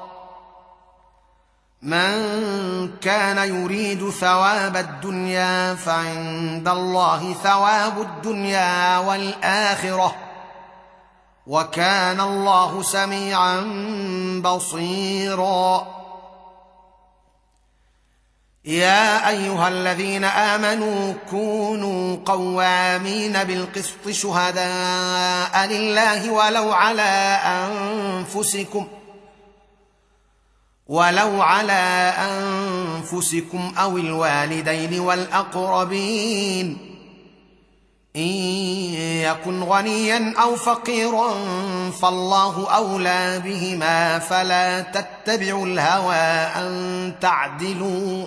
من 1.81 2.91
كان 3.01 3.37
يريد 3.37 4.09
ثواب 4.09 4.77
الدنيا 4.77 5.75
فعند 5.75 6.67
الله 6.67 7.33
ثواب 7.43 8.01
الدنيا 8.01 8.97
والآخرة 8.97 10.15
وكان 11.47 12.19
الله 12.21 12.83
سميعا 12.83 13.61
بصيرا. 14.43 15.87
يا 18.65 19.29
أيها 19.29 19.67
الذين 19.67 20.23
آمنوا 20.23 21.13
كونوا 21.29 22.17
قوامين 22.25 23.43
بالقسط 23.43 24.09
شهداء 24.09 25.65
لله 25.65 26.31
ولو 26.31 26.71
على 26.71 27.39
أنفسكم 27.45 28.87
ولو 30.91 31.41
على 31.41 32.13
أنفسكم 32.19 33.73
أو 33.77 33.97
الوالدين 33.97 34.99
والأقربين 34.99 36.77
إن 38.15 38.31
يكن 39.23 39.63
غنيا 39.63 40.33
أو 40.41 40.55
فقيرا 40.55 41.33
فالله 42.01 42.69
أولى 42.69 43.41
بهما 43.45 44.19
فلا 44.19 44.81
تتبعوا 44.81 45.65
الهوى 45.65 46.15
أن 46.65 47.13
تعدلوا 47.21 48.25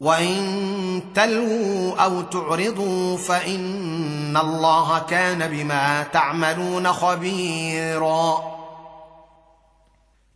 وإن 0.00 1.02
تلووا 1.14 1.96
أو 2.04 2.22
تعرضوا 2.22 3.16
فإن 3.16 4.36
الله 4.36 4.98
كان 4.98 5.48
بما 5.48 6.02
تعملون 6.02 6.92
خبيرا. 6.92 8.57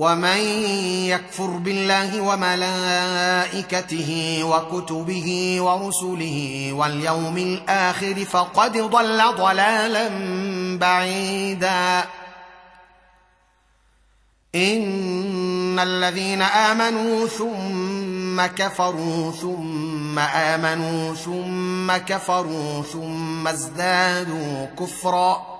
ومن 0.00 0.40
يكفر 1.12 1.46
بالله 1.46 2.20
وملائكته 2.20 4.10
وكتبه 4.44 5.56
ورسله 5.60 6.68
واليوم 6.72 7.36
الآخر 7.38 8.24
فقد 8.24 8.72
ضل 8.78 9.22
ضلالا 9.36 10.08
بعيدا 10.78 12.04
ان 14.54 15.78
الذين 15.78 16.42
امنوا 16.42 17.26
ثم 17.26 18.46
كفروا 18.46 19.32
ثم 19.32 20.18
امنوا 20.18 21.14
ثم 21.14 21.96
كفروا 21.96 22.82
ثم 22.82 23.48
ازدادوا 23.48 24.66
كفرا 24.78 25.59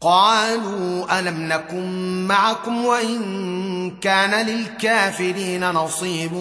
قالوا 0.00 1.18
ألم 1.18 1.48
نكن 1.48 2.26
معكم 2.26 2.84
وإن 2.84 3.20
كان 4.00 4.46
للكافرين 4.46 5.70
نصيب 5.70 6.32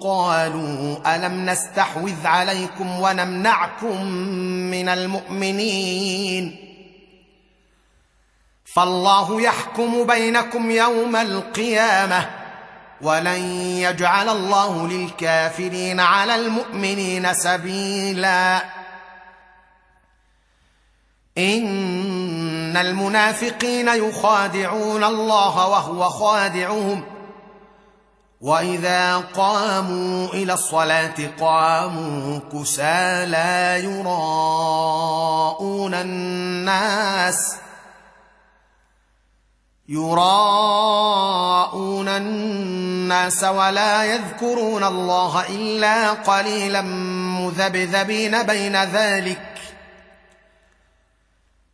قالوا 0.00 0.96
ألم 1.16 1.50
نستحوذ 1.50 2.26
عليكم 2.26 3.00
ونمنعكم 3.00 4.06
من 4.70 4.88
المؤمنين 4.88 6.56
فالله 8.74 9.40
يحكم 9.42 10.06
بينكم 10.06 10.70
يوم 10.70 11.16
القيامة 11.16 12.30
ولن 13.00 13.40
يجعل 13.76 14.28
الله 14.28 14.88
للكافرين 14.88 16.00
على 16.00 16.34
المؤمنين 16.34 17.34
سبيلا 17.34 18.62
إن 22.70 22.76
المنافقين 22.76 23.88
يخادعون 23.88 25.04
الله 25.04 25.68
وهو 25.68 26.08
خادعهم. 26.08 27.04
وإذا 28.40 29.16
قاموا 29.16 30.28
إلى 30.28 30.52
الصلاة 30.52 31.14
قاموا 31.40 32.40
كسى 32.52 33.26
لا 33.26 33.76
يراءون 33.76 34.04
الناس. 35.94 37.56
يراءون 39.88 40.88
الناس 42.08 43.44
ولا 43.44 44.04
يذكرون 44.04 44.84
الله 44.84 45.46
إلا 45.48 46.10
قليلا 46.10 46.82
مذبذبين 47.40 48.42
بين 48.42 48.76
ذلك. 48.76 49.49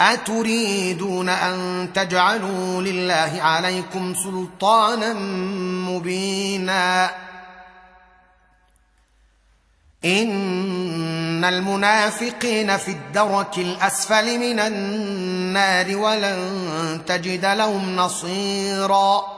أتريدون 0.00 1.28
أن 1.28 1.88
تجعلوا 1.94 2.82
لله 2.82 3.42
عليكم 3.42 4.14
سلطانا 4.14 5.12
مبينا؟ 5.90 7.10
إن 10.04 11.44
المنافقين 11.44 12.76
في 12.76 12.90
الدرك 12.90 13.58
الأسفل 13.58 14.38
من 14.38 14.60
النار 14.60 15.96
ولن 15.96 17.00
تجد 17.06 17.44
لهم 17.44 17.96
نصيرا. 17.96 19.37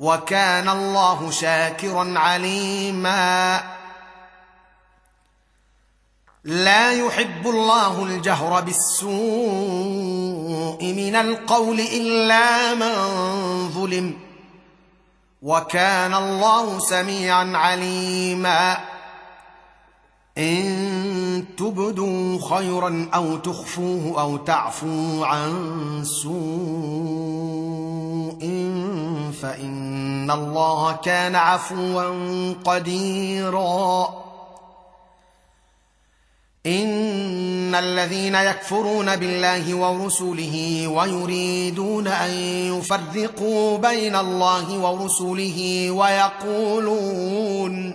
وكان 0.00 0.68
الله 0.68 1.30
شاكرا 1.30 2.18
عليما. 2.18 3.62
لا 6.44 6.92
يحب 6.92 7.46
الله 7.46 8.02
الجهر 8.02 8.60
بالسوء 8.60 9.14
من 10.82 11.14
القول 11.16 11.80
إلا 11.80 12.74
من 12.74 12.94
ظلم. 13.68 14.18
وكان 15.42 16.14
الله 16.14 16.78
سميعا 16.78 17.52
عليما. 17.56 18.78
إن 20.38 21.44
تبدوا 21.58 22.38
خيرا 22.56 23.10
أو 23.14 23.36
تخفوه 23.36 24.20
أو 24.20 24.36
تعفوا 24.36 25.26
عن 25.26 26.04
سوء. 26.22 27.89
فإن 29.42 30.30
الله 30.30 30.92
كان 30.92 31.36
عفوا 31.36 32.54
قديرا. 32.64 34.08
إن 36.66 37.74
الذين 37.74 38.34
يكفرون 38.34 39.16
بالله 39.16 39.74
ورسله 39.74 40.88
ويريدون 40.88 42.06
أن 42.06 42.30
يفرقوا 42.78 43.78
بين 43.78 44.16
الله 44.16 44.78
ورسله 44.78 45.90
ويقولون 45.90 47.94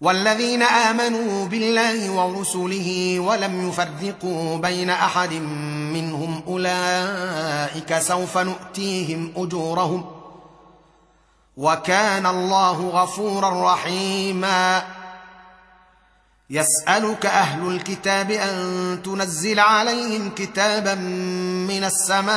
والذين 0.00 0.62
آمنوا 0.62 1.46
بالله 1.46 2.10
ورسله 2.10 3.20
ولم 3.20 3.68
يفرقوا 3.68 4.56
بين 4.56 4.90
أحد 4.90 5.32
منهم 5.92 6.42
أولئك 6.46 7.98
سوف 7.98 8.38
نؤتيهم 8.38 9.32
أجورهم 9.36 10.04
وكان 11.56 12.26
الله 12.26 12.88
غفورا 12.88 13.72
رحيما. 13.72 14.84
يسألك 16.50 17.26
أهل 17.26 17.68
الكتاب 17.68 18.30
أن 18.30 19.00
تنزل 19.04 19.60
عليهم 19.60 20.30
كتابا 20.30 20.94
من 20.94 21.84
السماء 21.84 22.36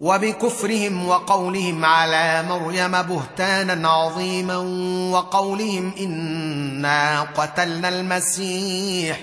وبكفرهم 0.00 1.08
وقولهم 1.08 1.84
على 1.84 2.42
مريم 2.48 3.02
بهتانا 3.02 3.88
عظيما 3.88 4.56
وقولهم 5.12 5.92
إنا 6.00 7.22
قتلنا 7.22 7.88
المسيح. 7.88 9.20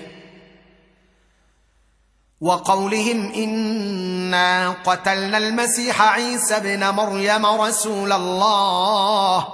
وقولهم 2.40 3.32
إنا 3.32 4.70
قتلنا 4.70 5.38
المسيح 5.38 6.02
عيسى 6.02 6.56
ابن 6.56 6.88
مريم 6.88 7.46
رسول 7.46 8.12
الله. 8.12 9.48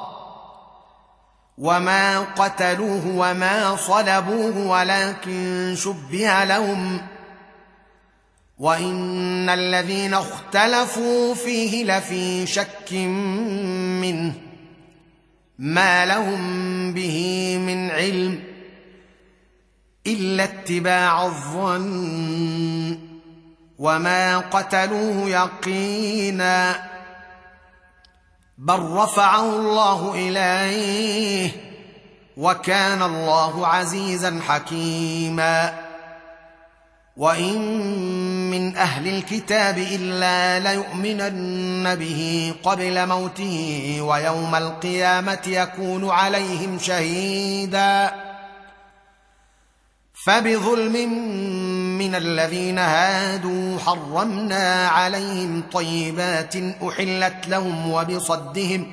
وما 1.59 2.19
قتلوه 2.19 3.03
وما 3.07 3.77
صلبوه 3.77 4.67
ولكن 4.67 5.75
شبه 5.79 6.45
لهم. 6.45 7.18
وان 8.59 9.49
الذين 9.49 10.15
اختلفوا 10.15 11.35
فيه 11.35 11.85
لفي 11.85 12.47
شك 12.47 12.93
منه 14.03 14.35
ما 15.59 16.07
لهم 16.07 16.93
به 16.93 17.59
من 17.67 17.91
علم 17.91 18.43
الا 20.07 20.45
اتباع 20.45 21.27
الظن 21.27 22.99
وما 23.79 24.39
قتلوه 24.39 25.29
يقينا 25.29 26.89
بل 28.59 28.81
رفعه 28.81 29.57
الله 29.57 30.15
اليه 30.15 31.51
وكان 32.37 33.03
الله 33.03 33.67
عزيزا 33.67 34.41
حكيما 34.49 35.88
وان 37.19 37.61
من 38.51 38.77
أهل 38.77 39.09
الكتاب 39.09 39.79
الا 39.79 40.59
ليؤمنن 40.59 41.95
به 41.95 42.55
قبل 42.63 43.07
موته 43.07 43.99
ويوم 44.01 44.55
القيامه 44.55 45.43
يكون 45.47 46.11
عليهم 46.11 46.79
شهيدا 46.79 48.15
فبظلم 50.25 51.13
من 51.99 52.15
الذين 52.15 52.79
هادوا 52.79 53.79
حرمنا 53.79 54.89
عليهم 54.89 55.63
طيبات 55.73 56.55
احلت 56.89 57.49
لهم 57.49 57.91
وبصدهم 57.91 58.93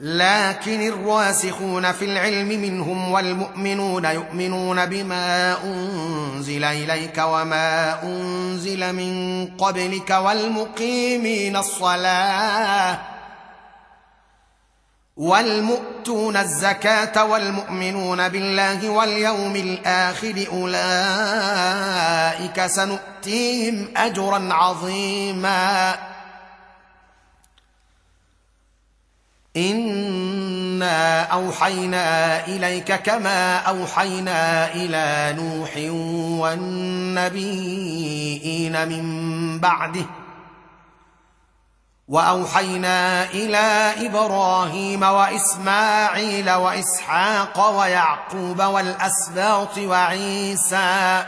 لكن 0.00 0.88
الراسخون 0.88 1.92
في 1.92 2.04
العلم 2.04 2.48
منهم 2.48 3.12
والمؤمنون 3.12 4.04
يؤمنون 4.04 4.86
بما 4.86 5.56
أنزل 5.64 6.64
إليك 6.64 7.18
وما 7.18 8.02
أنزل 8.02 8.92
من 8.92 9.46
قبلك 9.56 10.10
والمقيمين 10.10 11.56
الصلاة 11.56 12.98
والمؤتون 15.16 16.36
الزكاة 16.36 17.24
والمؤمنون 17.24 18.28
بالله 18.28 18.88
واليوم 18.88 19.56
الآخر 19.56 20.46
أولئك 20.52 21.86
سنؤتيهم 22.66 23.88
أجرا 23.96 24.48
عظيما 24.52 25.94
انا 29.56 31.22
اوحينا 31.22 32.46
اليك 32.46 32.92
كما 32.94 33.56
اوحينا 33.58 34.72
إلى 34.74 35.36
نوح 35.42 35.76
والنبيين 37.36 38.88
من 38.88 39.58
بعده 39.60 40.06
واوحينا 42.08 43.24
إلى 43.24 43.92
إبراهيم 44.06 45.02
واسماعيل 45.02 46.50
واسحاق 46.50 47.78
ويعقوب 47.78 48.62
والاسباط 48.62 49.78
وعيسى 49.78 51.24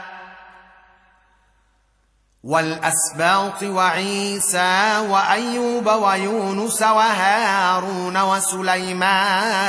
والأسباط 2.45 3.63
وعيسى 3.63 4.99
وأيوب 5.11 5.87
ويونس 5.87 6.83
وهارون 6.83 8.17
وسليمان 8.23 9.61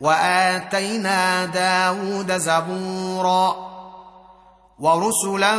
وآتينا 0.00 1.44
داود 1.44 2.32
زبورا 2.38 3.72
ورسلا 4.78 5.54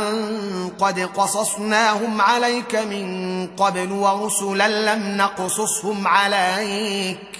قد 0.80 1.00
قصصناهم 1.00 2.20
عليك 2.20 2.74
من 2.74 3.46
قبل 3.56 3.92
ورسلا 3.92 4.94
لم 4.94 5.16
نقصصهم 5.16 6.06
عليك 6.08 7.38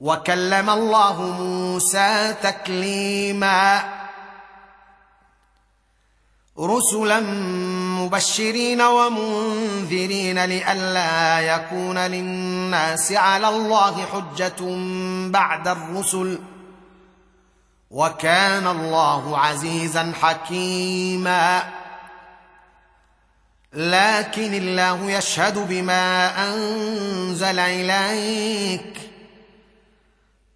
وكلم 0.00 0.70
الله 0.70 1.22
موسى 1.22 2.34
تكليما 2.42 3.97
رسلا 6.60 7.20
مبشرين 8.00 8.80
ومنذرين 8.80 10.44
لئلا 10.44 11.40
يكون 11.40 11.98
للناس 11.98 13.12
على 13.12 13.48
الله 13.48 14.06
حجة 14.06 14.56
بعد 15.30 15.68
الرسل 15.68 16.38
وكان 17.90 18.66
الله 18.66 19.38
عزيزا 19.38 20.12
حكيما. 20.20 21.62
لكن 23.72 24.54
الله 24.54 25.10
يشهد 25.10 25.68
بما 25.68 26.32
أنزل 26.48 27.58
إليك 27.58 29.07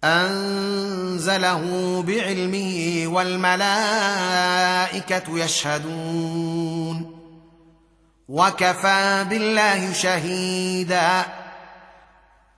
أنزله 0.03 1.61
بعلمه 2.07 3.03
والملائكة 3.07 3.63
يشهدون 5.39 7.13
وكفى 8.29 9.25
بالله 9.29 9.93
شهيدا 9.93 11.25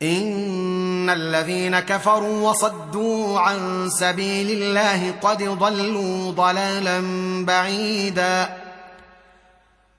إن 0.02 1.10
الذين 1.10 1.80
كفروا 1.80 2.50
وصدوا 2.50 3.40
عن 3.40 3.90
سبيل 3.90 4.62
الله 4.64 5.12
قد 5.22 5.44
ضلوا 5.44 6.32
ضلالا 6.32 7.02
بعيدا 7.46 8.65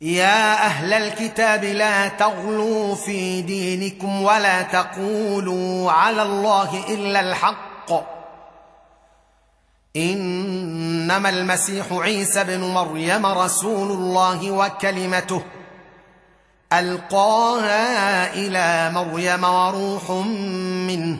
يا 0.00 0.66
أهل 0.66 0.92
الكتاب 0.92 1.64
لا 1.64 2.08
تغلوا 2.08 2.94
في 2.94 3.42
دينكم 3.42 4.22
ولا 4.22 4.62
تقولوا 4.62 5.92
على 5.92 6.22
الله 6.22 6.84
إلا 6.88 7.20
الحق. 7.20 7.92
إنما 9.96 11.28
المسيح 11.28 11.86
عيسى 11.92 12.44
بن 12.44 12.60
مريم 12.60 13.26
رسول 13.26 13.90
الله 13.90 14.50
وكلمته. 14.50 15.42
ألقاها 16.72 18.34
إلى 18.34 18.90
مريم 18.94 19.44
وروح 19.44 20.10
منه. 20.90 21.18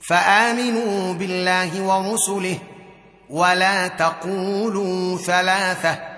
فآمنوا 0.00 1.14
بالله 1.14 1.82
ورسله 1.82 2.58
ولا 3.30 3.88
تقولوا 3.88 5.18
ثلاثة. 5.18 6.17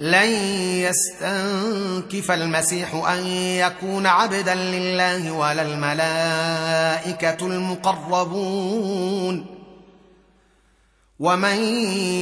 لن 0.00 0.28
يستنكف 0.88 2.30
المسيح 2.30 2.94
أن 2.94 3.26
يكون 3.26 4.06
عبدا 4.06 4.54
لله 4.54 5.32
ولا 5.32 5.62
الملائكة 5.62 7.46
المقربون. 7.46 9.46
ومن 11.18 11.56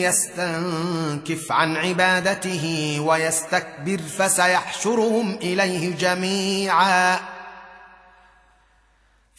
يستنكف 0.02 1.52
عن 1.52 1.76
عبادته 1.76 2.96
ويستكبر 3.06 3.98
فسيحشرهم 3.98 5.34
إليه 5.34 5.96
جميعا. 5.96 7.18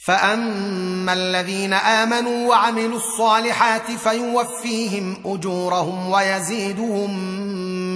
فأما 0.05 1.13
الذين 1.13 1.73
آمنوا 1.73 2.49
وعملوا 2.49 2.97
الصالحات 2.97 3.91
فيوفيهم 3.91 5.17
أجورهم 5.25 6.09
ويزيدهم 6.09 7.39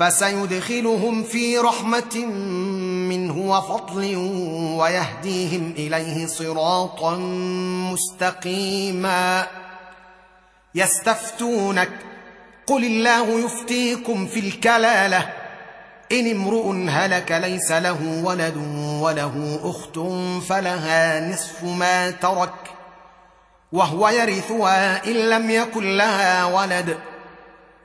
فسيدخلهم 0.00 1.22
في 1.22 1.58
رحمة 1.58 2.16
منه 3.08 3.38
وفضل 3.38 4.16
ويهديهم 4.78 5.74
إليه 5.78 6.26
صراطا 6.26 7.16
مستقيما. 7.92 9.46
يستفتونك 10.74 11.90
قل 12.66 12.84
الله 12.84 13.40
يفتيكم 13.44 14.26
في 14.26 14.40
الكلالة. 14.40 15.32
إن 16.12 16.30
امرؤ 16.30 16.88
هلك 16.88 17.32
ليس 17.32 17.72
له 17.72 18.22
ولد 18.24 18.56
وله 19.00 19.60
أخت 19.62 19.98
فلها 20.48 21.30
نصف 21.30 21.64
ما 21.64 22.10
ترك 22.10 22.54
وهو 23.72 24.08
يرثها 24.08 25.04
إن 25.04 25.12
لم 25.12 25.50
يكن 25.50 25.96
لها 25.96 26.44
ولد. 26.44 26.98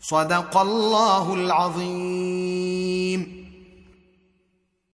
صدق 0.00 0.56
الله 0.56 1.34
العظيم. 1.34 3.39